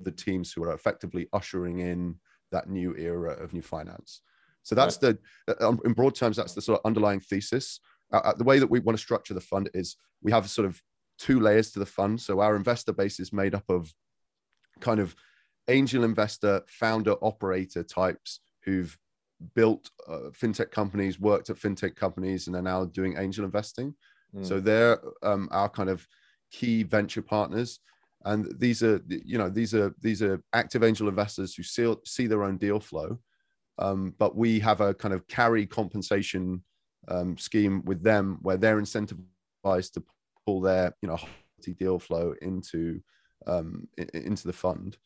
[0.01, 2.17] the teams who are effectively ushering in
[2.51, 4.23] that new era of new finance.
[4.65, 5.17] So that's right.
[5.47, 7.81] the, uh, um, in broad terms, that's the sort of underlying thesis.
[8.13, 10.67] Uh, uh, the way that we want to structure the fund is we have sort
[10.67, 10.81] of
[11.19, 12.21] two layers to the fund.
[12.21, 13.93] So our investor base is made up of
[14.81, 15.15] kind of
[15.69, 18.97] angel investor, founder, operator types who've
[19.55, 23.95] built uh, fintech companies, worked at fintech companies, and are now doing angel investing.
[24.35, 24.47] Mm.
[24.47, 26.07] So they're um, our kind of
[26.51, 27.81] key venture partners,
[28.25, 32.27] and these are you know these are these are active angel investors who see see
[32.27, 33.19] their own deal flow,
[33.79, 36.63] um, but we have a kind of carry compensation
[37.09, 40.03] um, scheme with them where they're incentivized to
[40.47, 41.19] pull their you know
[41.79, 43.01] deal flow into
[43.47, 44.97] um, into the fund.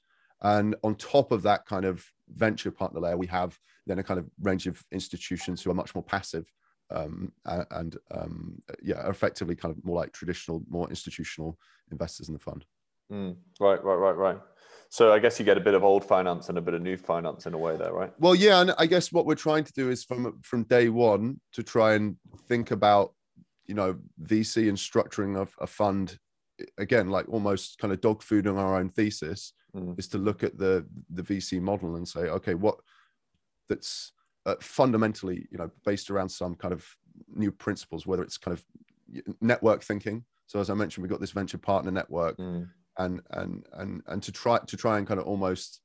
[0.43, 4.21] And on top of that kind of venture partner layer, we have then a kind
[4.21, 6.47] of range of institutions who are much more passive
[6.91, 11.59] um, and um, yeah, effectively kind of more like traditional, more institutional
[11.91, 12.64] investors in the fund.
[13.12, 14.39] Mm, right, right, right, right.
[14.91, 16.97] So I guess you get a bit of old finance and a bit of new
[16.97, 18.12] finance in a way there, right?
[18.18, 21.41] Well, yeah, and I guess what we're trying to do is from from day one
[21.53, 22.16] to try and
[22.49, 23.14] think about,
[23.66, 26.18] you know, VC and structuring of a fund
[26.78, 29.99] again, like almost kind of dog food on our own thesis, mm.
[29.99, 32.76] is to look at the the VC model and say, okay, what
[33.68, 34.12] that's
[34.47, 36.86] uh, fundamentally, you know, based around some kind of
[37.34, 38.64] new principles, whether it's kind of
[39.43, 40.24] network thinking.
[40.47, 42.68] So as I mentioned, we've got this venture partner network, Mm.
[42.99, 45.80] And and and and to try to try and kind of almost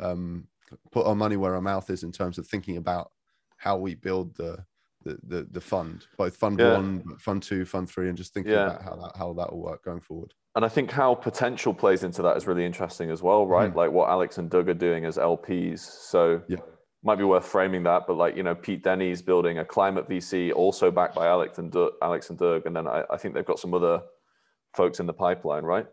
[0.00, 0.46] um,
[0.90, 3.10] put our money where our mouth is in terms of thinking about
[3.56, 4.64] how we build the
[5.04, 6.72] the the, the fund, both fund Yeah.
[6.74, 8.66] one, fund two, fund three, and just thinking Yeah.
[8.70, 10.32] about how that how that will work going forward.
[10.54, 13.74] And I think how potential plays into that is really interesting as well, right?
[13.74, 15.80] Like what Alex and Doug are doing as LPs.
[15.80, 16.42] So.
[16.48, 16.58] Yeah.
[17.04, 18.02] might be worth framing that.
[18.06, 21.72] But like, you know, Pete Denny's building a climate VC also backed by Alex and
[21.72, 22.64] Doug, Alex and Doug.
[22.64, 24.02] And then I, I think they've got some other
[24.76, 25.86] folks in the pipeline, right?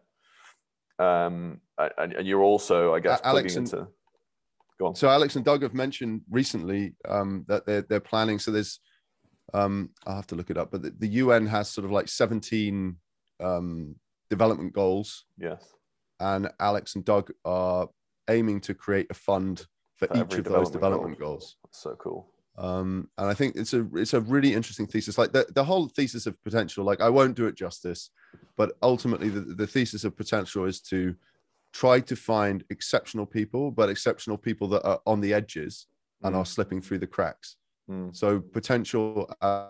[0.99, 1.61] Um,
[1.97, 3.91] and, and you're also, I guess, Alex plugging and- into.
[4.79, 4.95] Go on.
[4.95, 8.39] So Alex and Doug have mentioned recently um, that they're they're planning.
[8.39, 8.79] So there's
[9.53, 12.07] um, I'll have to look it up, but the, the UN has sort of like
[12.07, 12.95] 17
[13.41, 13.95] um,
[14.29, 15.65] development goals, Yes.
[16.21, 17.87] and Alex and Doug are
[18.29, 19.65] aiming to create a fund
[19.97, 21.29] for, For each of those development development goal.
[21.31, 21.57] goals.
[21.65, 22.31] That's so cool.
[22.59, 25.87] Um and i think it's a it's a really interesting thesis like the, the whole
[25.87, 28.11] thesis of potential like i won't do it justice
[28.57, 31.15] but ultimately the, the thesis of potential is to
[31.71, 35.87] try to find exceptional people but exceptional people that are on the edges
[36.21, 36.39] and Mm.
[36.39, 37.55] are slipping through the cracks
[37.89, 38.13] Mm.
[38.15, 39.69] so potential uh,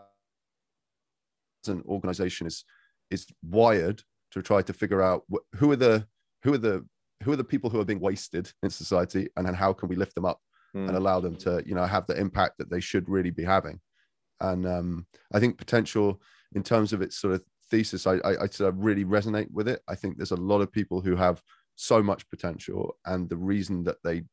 [1.63, 2.63] as an organization is
[3.11, 6.07] is wired to try to figure out wh- who are the
[6.43, 6.85] who are the
[7.23, 9.95] who are the people who are being wasted in society and then how can we
[9.95, 10.39] lift them up
[10.75, 10.87] Mm.
[10.87, 13.79] and allow them to you know have the impact that they should really be having.
[14.41, 16.21] And um i think potential
[16.53, 19.67] in terms of its sort of thesis i i, I sort of really resonate with
[19.67, 19.81] it.
[19.87, 21.41] I think there's a lot of people who have
[21.75, 24.23] so much potential and the reason that they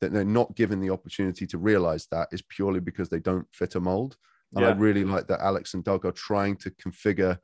[0.00, 3.74] that they're not given the opportunity to realize that is purely because they don't fit
[3.74, 4.16] a mold.
[4.54, 7.36] And i really like that alex and doug are trying to configure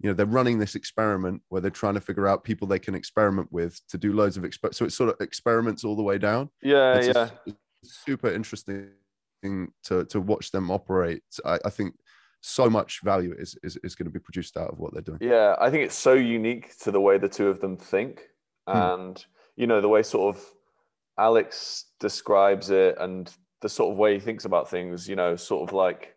[0.00, 2.94] you know they're running this experiment where they're trying to figure out people they can
[2.94, 6.18] experiment with to do loads of exper- so it's sort of experiments all the way
[6.18, 6.50] down.
[6.62, 7.30] Yeah, it's, yeah.
[7.46, 7.52] a-
[7.84, 8.90] super interesting
[9.84, 11.22] to to watch them operate.
[11.44, 11.94] I, I think
[12.40, 15.18] so much value is, is is going to be produced out of what they're doing.
[15.20, 18.22] Yeah, I think it's so unique to the way the two of them think.
[18.66, 18.76] Hmm.
[18.76, 19.26] And,
[19.56, 20.42] you know, the way sort of
[21.18, 23.30] Alex describes it and
[23.60, 26.16] the sort of way he thinks about things, you know, sort of like,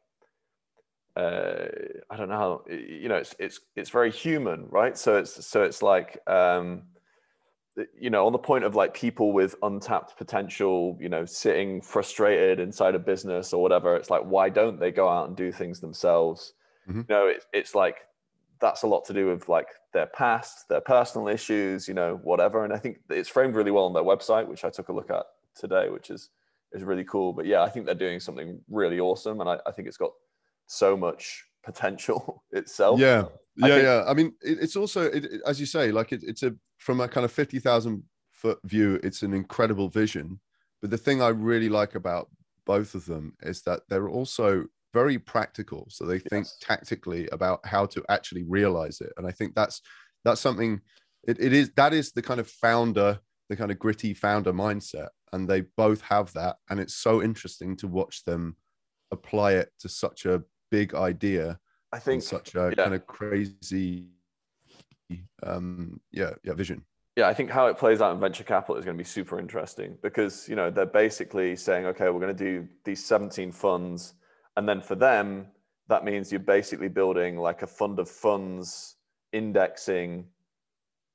[1.15, 1.65] uh,
[2.09, 4.97] I don't know how, you know, it's, it's, it's very human, right?
[4.97, 6.84] So it's, so it's like, um,
[7.99, 12.59] you know, on the point of like people with untapped potential, you know, sitting frustrated
[12.59, 15.80] inside a business or whatever, it's like, why don't they go out and do things
[15.80, 16.53] themselves?
[16.89, 17.07] Mhm.
[17.09, 17.97] You know, it's, it's like,
[18.59, 22.63] that's a lot to do with like their past, their personal issues, you know, whatever.
[22.63, 25.11] And I think it's framed really well on their website, which I took a look
[25.11, 25.25] at
[25.55, 26.30] today, which is
[26.73, 27.32] is really cool.
[27.34, 30.11] But yeah, I think they're doing something really awesome, and I, I think it's got
[30.65, 32.99] so much potential itself.
[32.99, 33.25] Yeah,
[33.61, 34.03] I yeah, think- yeah.
[34.07, 36.99] I mean, it, it's also it, it- as you say, like it, it's a from
[37.01, 40.39] a kind of fifty thousand foot view, it's an incredible vision.
[40.82, 42.30] But the thing I really like about
[42.65, 45.88] both of them is that they're also very practical.
[45.89, 46.57] So they think Yes.
[46.61, 49.82] tactically about how to actually realize it, and I think that's
[50.23, 50.82] that's something.
[51.28, 53.19] It, it is that is the kind of founder,
[53.49, 57.75] the kind of gritty founder mindset, and they both have that, and it's so interesting
[57.78, 58.55] to watch them
[59.11, 61.57] apply it to such a big idea
[61.93, 62.84] I think such a yeah.
[62.84, 64.09] kind of crazy
[65.43, 66.84] um yeah yeah vision
[67.18, 69.39] yeah, I think how it plays out in venture capital is going to be super
[69.39, 74.14] interesting because you know they're basically saying, okay, we're going to do these 17 funds,
[74.55, 75.47] and then for them,
[75.88, 78.97] that means you're basically building like a fund of funds
[79.34, 80.26] indexing,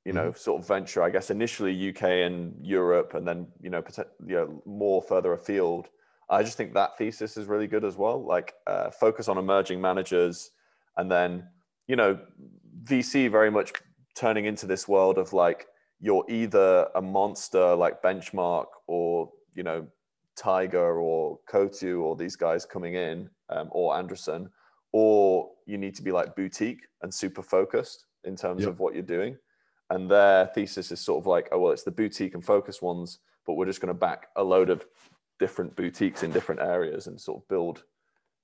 [0.05, 1.05] you know, sort of venture.
[1.05, 3.85] I guess initially UK and Europe, and then you know,
[4.27, 5.87] you know more further afield.
[6.29, 8.25] I just think that thesis is really good as well.
[8.25, 10.51] Like uh, focus on emerging managers,
[10.97, 11.47] and then
[11.87, 12.19] you know,
[12.85, 13.73] VC very much
[14.17, 15.67] turning into this world of like
[16.01, 19.87] you're either a monster like benchmark or you know
[20.37, 24.49] tiger or Coatue or these guys coming in um, or Andreessen
[24.93, 28.71] or you need to be like boutique and super focused in terms Yep.
[28.71, 29.37] of what you're doing
[29.91, 33.19] and their thesis is sort of like oh well it's the boutique and focus ones
[33.47, 34.87] but we're just going to back a load of
[35.39, 37.85] different boutiques in different areas and sort of build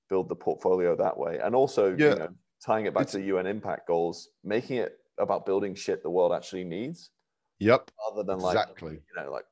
[0.09, 2.11] build the portfolio that way and also Yeah.
[2.11, 2.29] you know
[2.65, 6.11] tying it back It's- to the un impact goals making it about building shit the
[6.11, 7.11] world actually needs
[7.59, 9.45] yep rather than like exactly you know like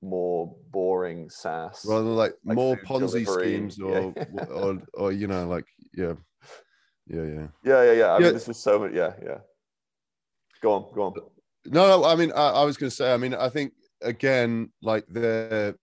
[0.00, 1.84] more boring SaaS.
[1.88, 4.44] rather than like, like more ponzi delivery, schemes or, yeah.
[4.44, 6.12] or or you know like yeah
[7.08, 8.04] yeah yeah yeah, yeah, yeah.
[8.06, 8.24] I Yeah.
[8.26, 8.92] mean, this is so much.
[8.92, 9.38] Yeah, yeah.
[10.62, 11.14] Go on, go on.
[11.66, 14.70] no no i mean i, I was going to say i mean i think again
[14.82, 15.74] like their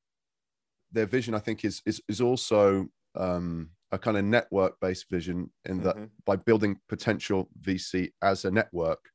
[0.91, 5.49] their vision i think is is, is also um a kind of network based vision
[5.63, 6.09] in that Mhm.
[6.25, 9.09] by building potential VC as a network,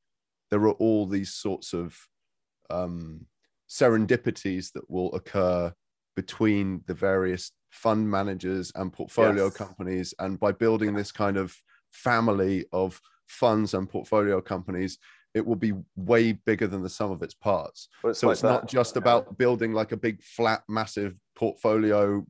[0.51, 1.97] there are all these sorts of
[2.71, 3.27] um,
[3.69, 5.73] serendipities that will occur
[6.15, 9.57] between the various fund managers and portfolio Yes.
[9.57, 10.15] companies.
[10.21, 11.57] And by building this kind of
[11.91, 14.99] family of funds and portfolio companies,
[15.35, 17.89] it will be way bigger than the sum of its parts.
[18.05, 22.25] It's so like it's not just about building like a big flat massive portfolio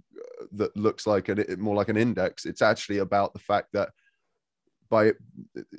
[0.53, 3.91] that looks like a, more like an index it's actually about the fact that
[4.89, 5.13] by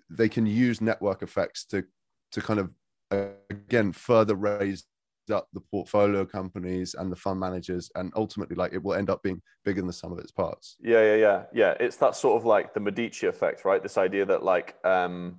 [0.09, 1.83] they can use network effects to
[2.31, 2.71] to kind of
[3.11, 4.85] uh, again further raise
[5.31, 9.21] up the portfolio companies and the fund managers and ultimately like it will end up
[9.23, 11.73] being bigger than the sum of its parts Yeah, yeah, yeah, yeah.
[11.79, 13.81] It's that sort of like the Medici effect, right?
[13.81, 15.37] This idea that like um,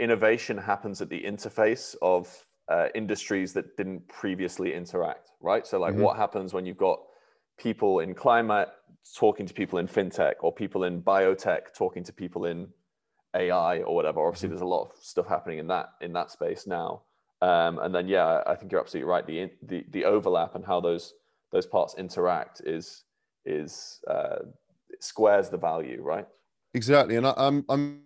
[0.00, 5.66] innovation happens at the interface of uh, industries that didn't previously interact, right?
[5.66, 6.00] So like, Mhm.
[6.00, 7.00] what happens when you've got
[7.58, 8.68] people in climate
[9.14, 12.68] talking to people in fintech, or people in biotech talking to people in
[13.34, 14.20] AI or whatever?
[14.26, 14.52] Obviously, Mhm.
[14.52, 17.02] there's a lot of stuff happening in that in that space now.
[17.42, 19.26] Um, and then, yeah, I think you're absolutely right.
[19.26, 21.14] The the the overlap and how those
[21.52, 23.04] those parts interact is
[23.44, 24.38] is uh,
[25.00, 26.26] squares the value, right?
[26.74, 28.02] exactly and I, i'm i'm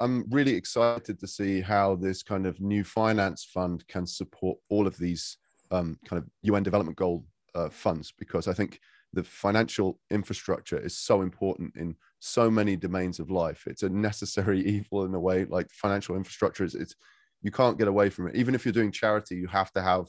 [0.00, 4.86] i'm really excited to see how this kind of new finance fund can support all
[4.86, 5.38] of these
[5.70, 8.80] um, kind of un development goal uh, funds because i think
[9.12, 13.64] the financial infrastructure is so important in so many domains of life.
[13.66, 16.94] It's a necessary evil in a way like financial infrastructure is it's
[17.42, 18.36] you can't get away from it.
[18.36, 20.06] Even if you're doing charity you have to have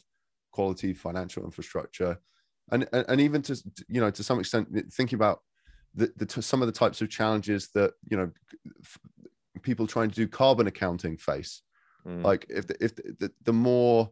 [0.52, 2.18] quality financial infrastructure.
[2.72, 5.40] And and, and even to you know to some extent thinking about
[5.96, 8.32] the, the some of the types of challenges that you know
[9.62, 11.62] people trying to do carbon accounting face.
[12.06, 12.24] Mm.
[12.24, 14.12] like if the, if the, the more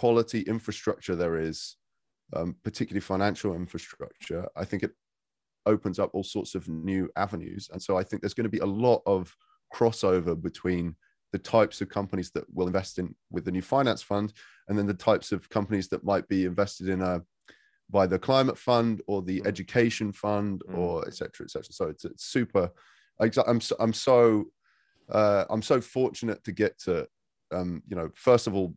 [0.00, 1.76] quality infrastructure there is
[2.36, 4.92] um, particularly financial infrastructure i think it
[5.66, 8.66] opens up all sorts of new avenues and so i think there's going to be
[8.68, 9.34] a lot of
[9.72, 10.94] crossover between
[11.32, 14.32] the types of companies that will invest in with the new finance fund
[14.68, 17.22] and then the types of companies that might be invested in a
[17.90, 19.46] by the climate fund or the Mm.
[19.46, 20.78] education fund Mm.
[20.78, 21.72] or etc cetera, et cetera.
[21.72, 22.70] So it's, it's super.
[23.20, 24.44] I'm so, I'm so
[25.18, 27.06] uh, I'm so fortunate to get to
[27.54, 28.74] um, you know first of all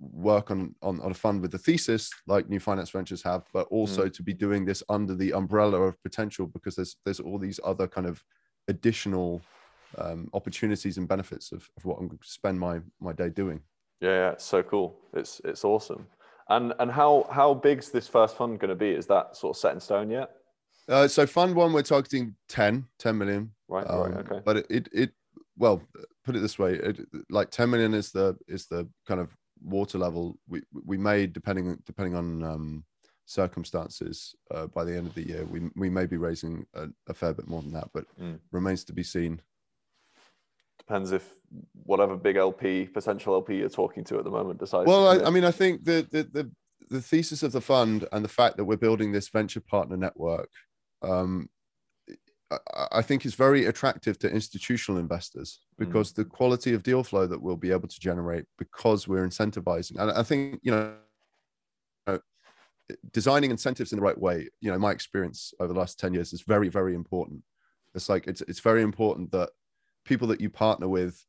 [0.00, 3.66] work on, on on a fund with the thesis like New Finance Ventures have, but
[3.70, 7.60] also to be doing this under the umbrella of potential because there's there's all these
[7.64, 8.22] other kind of
[8.68, 9.42] additional
[9.98, 13.60] um, opportunities and benefits of, of what I'm going to spend my my day doing.
[14.00, 14.96] Yeah, yeah, it's so cool.
[15.14, 16.06] It's it's awesome.
[16.48, 18.90] And and how how big's this first fund going to be?
[18.90, 20.30] Is that sort of set in stone yet?
[20.88, 23.50] Uh, so fund one, we're targeting 10, 10 million.
[23.68, 24.40] Right, Um, right, okay.
[24.44, 25.10] But it, it, it,
[25.56, 25.82] well,
[26.24, 27.00] put it this way, it,
[27.30, 29.30] like 10 million is the is the kind of
[29.62, 32.84] water level we we may depending depending on um,
[33.24, 37.14] circumstances uh, by the end of the year we we may be raising a, a
[37.14, 38.38] fair bit more than that, but Mm.
[38.52, 39.40] remains to be seen.
[40.78, 41.36] Depends if
[41.84, 44.86] whatever big LP potential LP you're talking to at the moment decides.
[44.86, 45.26] Well, I.
[45.26, 46.50] I mean, I think the, the the
[46.88, 50.50] the thesis of the fund and the fact that we're building this venture partner network,
[51.02, 51.48] um,
[52.92, 57.42] I, think is very attractive to institutional investors because the quality of deal flow that
[57.42, 62.20] we'll be able to generate because we're incentivizing, and I think you know,
[63.12, 64.48] designing incentives in the right way.
[64.60, 67.42] You know, my experience over the last ten years is very very important.
[67.94, 69.50] It's like it's it's very important that
[70.04, 71.24] people that you partner with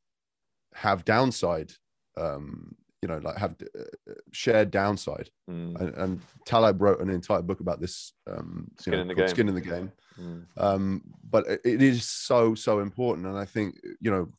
[0.73, 1.71] have downside
[2.17, 7.41] um you know like have uh, shared downside Mm, and, and taleb wrote an entire
[7.41, 9.27] book about this um Skin know, in the game.
[9.29, 13.27] skin in the game mm, um but it- is so so important.
[13.27, 14.31] And i think you know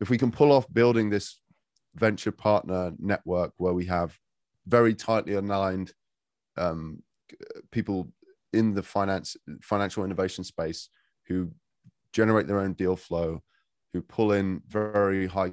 [0.00, 1.40] if we can pull off building this
[1.94, 4.18] venture partner network where we have
[4.66, 5.92] very tightly aligned
[6.56, 7.02] um
[7.70, 8.12] people
[8.52, 10.88] in the finance financial innovation space
[11.26, 11.50] who
[12.12, 13.42] generate their own deal flow
[13.92, 15.52] who pull in very high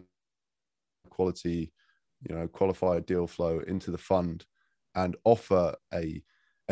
[1.09, 1.71] quality
[2.27, 4.45] you know qualified deal flow into the fund
[4.95, 6.21] and offer a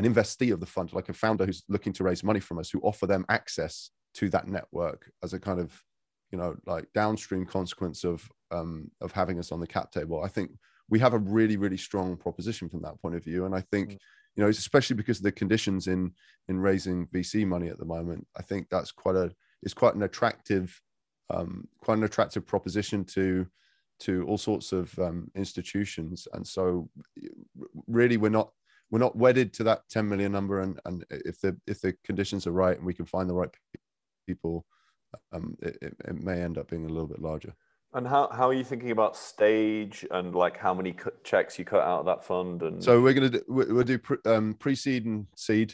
[0.01, 2.69] an investee of the fund like a founder who's looking to raise money from us
[2.69, 5.81] who offer them access to that network as a kind of
[6.31, 10.23] you know like downstream consequence of um of having us on the cap table.
[10.23, 10.51] I think
[10.89, 13.45] we have a really really strong proposition from that point of view.
[13.45, 13.97] And i think Mm.
[14.35, 16.01] you know especially because of the conditions in
[16.49, 19.27] in raising vc money at the moment i think that's quite a
[19.63, 20.67] it's quite an attractive
[21.29, 23.45] um quite an attractive proposition to
[24.01, 26.27] to all sorts of um, institutions.
[26.33, 26.89] And so
[27.87, 28.49] really we're not
[28.91, 32.45] we're not wedded to that 10 million number and and if the if the conditions
[32.45, 33.49] are right and we can find the right
[34.27, 34.65] people
[35.33, 37.53] um it, it, it may end up being a little bit larger.
[37.93, 41.81] And how, how are you thinking about stage and like how many checks you cut
[41.83, 42.63] out of that fund?
[42.63, 45.73] And so we're going to do we- we'll do pre, um, pre-seed and seed.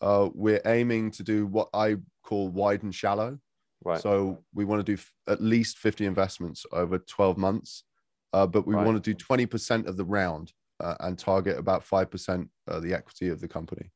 [0.00, 3.38] Uh we're aiming to do what i call wide and shallow.
[3.84, 7.84] Right, So we want to do f- at least 50 investments over 12 months,
[8.32, 8.86] uh, but we Right.
[8.86, 10.52] want to do 20% of the round
[10.84, 13.90] uh, and target about 5% uh, the equity of the company.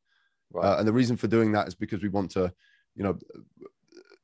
[0.52, 2.52] right, Uh, and the reason for doing that is because we want to,
[2.96, 3.18] you know,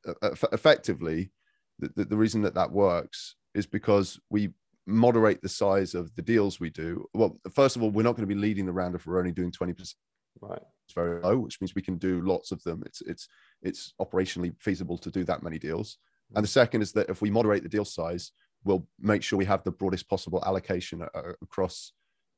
[0.07, 1.31] uh, effectively,
[1.79, 4.49] the, the, the reason that that works is because we
[4.87, 7.05] moderate the size of the deals we do.
[7.13, 9.31] Well, first of all, we're not going to be leading the round if we're only
[9.31, 9.93] doing 20%.
[10.41, 10.61] Right.
[10.85, 12.83] It's very low, which means we can do lots of them.
[12.85, 13.27] It's it's
[13.63, 15.97] it's operationally feasible to do that many deals.
[16.35, 18.31] And the second is that if we moderate the deal size,
[18.65, 21.93] we'll make sure we have the broadest possible allocation uh, across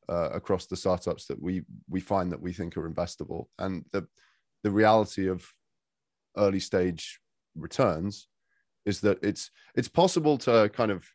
[0.09, 3.45] uh, across the startups that we we find that we think are investable.
[3.59, 4.07] And the
[4.63, 5.45] the reality of
[6.37, 7.19] early stage
[7.55, 8.27] returns
[8.85, 11.05] is that it's it's possible to kind of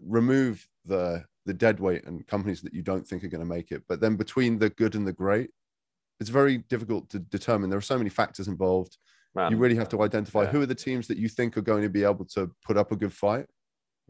[0.00, 3.70] remove the the dead weight and companies that you don't think are going to make
[3.70, 5.50] it but then between the good and the great
[6.20, 8.96] it's very difficult to determine there are so many factors involved
[9.34, 9.52] Man.
[9.52, 10.48] you really have to identify yeah.
[10.48, 12.92] who are the teams that you think are going to be able to put up
[12.92, 13.46] a good fight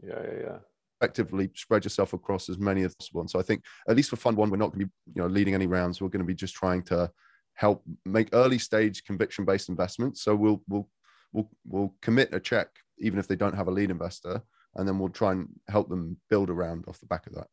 [0.01, 0.57] yeah yeah yeah
[0.99, 4.15] effectively spread yourself across as many as possible and so i think at least for
[4.15, 6.25] fund one we're not going to be you know leading any rounds we're going to
[6.25, 7.09] be just trying to
[7.53, 10.87] help make early stage conviction based investments so we'll we'll
[11.33, 12.67] we'll, we'll commit a check
[12.99, 14.41] even if they don't have a lead investor
[14.77, 17.47] and then we'll try and help them build around off the back of that.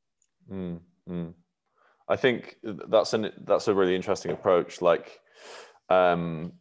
[0.51, 1.33] Mm, mm.
[2.09, 4.83] I think that's an that's a really interesting approach.
[4.83, 5.21] Like,
[5.89, 6.53] um,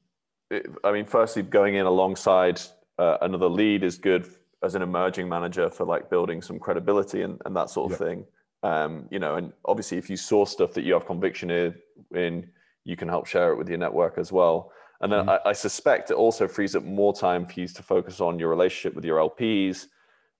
[0.49, 2.61] it, I mean, firstly, going in alongside
[2.97, 4.25] uh, another lead is good
[4.63, 8.07] as an emerging manager for like building some credibility and, and that sort of yep.
[8.07, 8.25] thing.
[8.63, 11.75] Um, you know, and obviously, if you saw stuff that you have conviction in,
[12.15, 12.49] in,
[12.85, 14.71] you can help share it with your network as well.
[15.01, 15.29] And then mm.
[15.45, 18.49] I, I, suspect it also frees up more time for you to focus on your
[18.49, 19.87] relationship with your LPs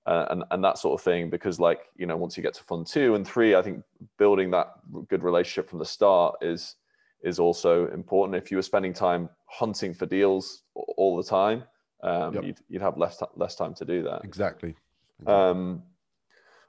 [0.06, 2.64] uh, and and that sort of thing because like you know once you get to
[2.64, 3.82] fund two and three i think
[4.18, 4.74] building that
[5.08, 6.76] good relationship from the start is
[7.24, 11.64] is also important if you were spending time hunting for deals all the time
[12.04, 12.44] um, yep.
[12.44, 14.76] you'd, you'd have less less time to do that exactly,
[15.20, 15.34] exactly.
[15.34, 15.84] Um,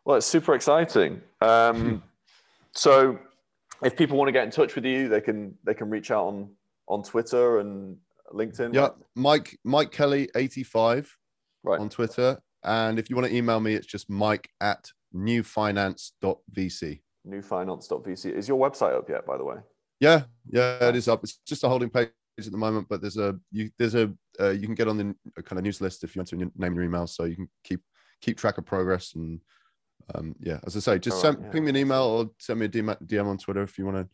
[0.05, 2.03] well it's super exciting um,
[2.73, 3.19] so
[3.83, 6.27] if people want to get in touch with you they can they can reach out
[6.27, 6.51] on
[6.89, 7.97] on twitter and
[8.33, 11.17] linkedin yeah mike mike kelly 85
[11.63, 17.01] right on twitter and if you want to email me, it's just mike at newfinance.vc.
[17.29, 18.33] Newfinance.vc.
[18.33, 19.57] Is your website up yet, by the way?
[20.01, 21.23] Yeah, yeah, it is up.
[21.23, 22.09] It's just a holding page
[22.39, 25.43] at the moment, but there's a you there's a uh, you can get on the
[25.43, 27.81] kind of news list if you want to name your email, so you can keep
[28.21, 29.41] keep track of progress and
[30.15, 31.51] um, yeah, as I say, just right, send, yeah.
[31.51, 33.97] ping me an email or send me a DM, DM on Twitter if you want
[33.97, 34.09] to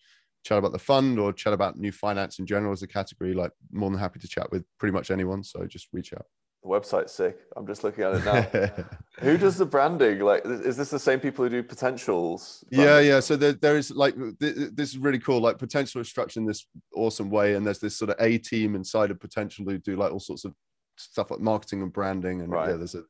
[0.45, 3.35] chat about the fund or chat about new finance in general as a category.
[3.35, 5.43] Like more than happy to chat with pretty much anyone.
[5.43, 6.27] So just reach out.
[6.63, 7.39] The website's sick.
[7.57, 8.85] I'm just looking at it now.
[9.21, 10.21] who does the branding?
[10.21, 12.63] Like, is this the same people who do potentials?
[12.71, 12.87] Branding?
[12.87, 13.21] Yeah, yeah.
[13.21, 15.41] So there, there is like this is really cool.
[15.41, 18.75] Like potential is structured in this awesome way, and there's this sort of a team
[18.75, 20.55] inside of potential who do like all sorts of
[20.97, 22.43] stuff like marketing and branding.
[22.43, 22.71] And right.
[22.71, 23.05] yeah, there's a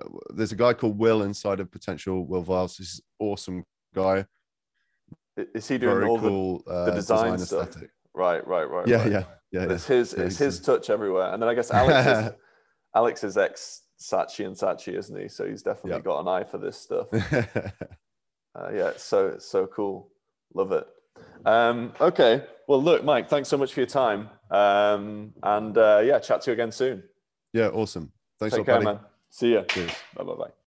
[0.00, 2.26] uh, there's a guy called Will inside of potential.
[2.26, 2.76] Will Viles.
[2.76, 4.26] He's awesome guy.
[5.54, 7.68] Is he doing Very all cool, the, the uh, design, design stuff?
[7.68, 7.90] Aesthetic.
[8.12, 8.88] Right, right, right.
[8.88, 9.12] Yeah, right.
[9.12, 9.72] yeah, yeah.
[9.72, 11.32] It's his, it's his touch everywhere.
[11.32, 12.34] And then I guess Alex is
[12.94, 15.28] Alex is ex Saatchi and Saatchi, isn't he?
[15.28, 16.04] So he's definitely yep.
[16.04, 17.08] got an eye for this stuff.
[17.12, 20.08] uh, yeah, so it's so cool.
[20.54, 20.86] Love it.
[21.44, 22.44] Um, okay.
[22.66, 24.28] Well, look, Mike, thanks so much for your time.
[24.50, 27.02] Um, and uh, yeah, chat to you again soon.
[27.52, 28.12] Yeah, awesome.
[28.38, 28.84] Thanks Take care, buddy.
[28.84, 29.00] man.
[29.30, 29.62] See ya.
[29.62, 29.92] Cheers.
[30.14, 30.67] Bye bye bye.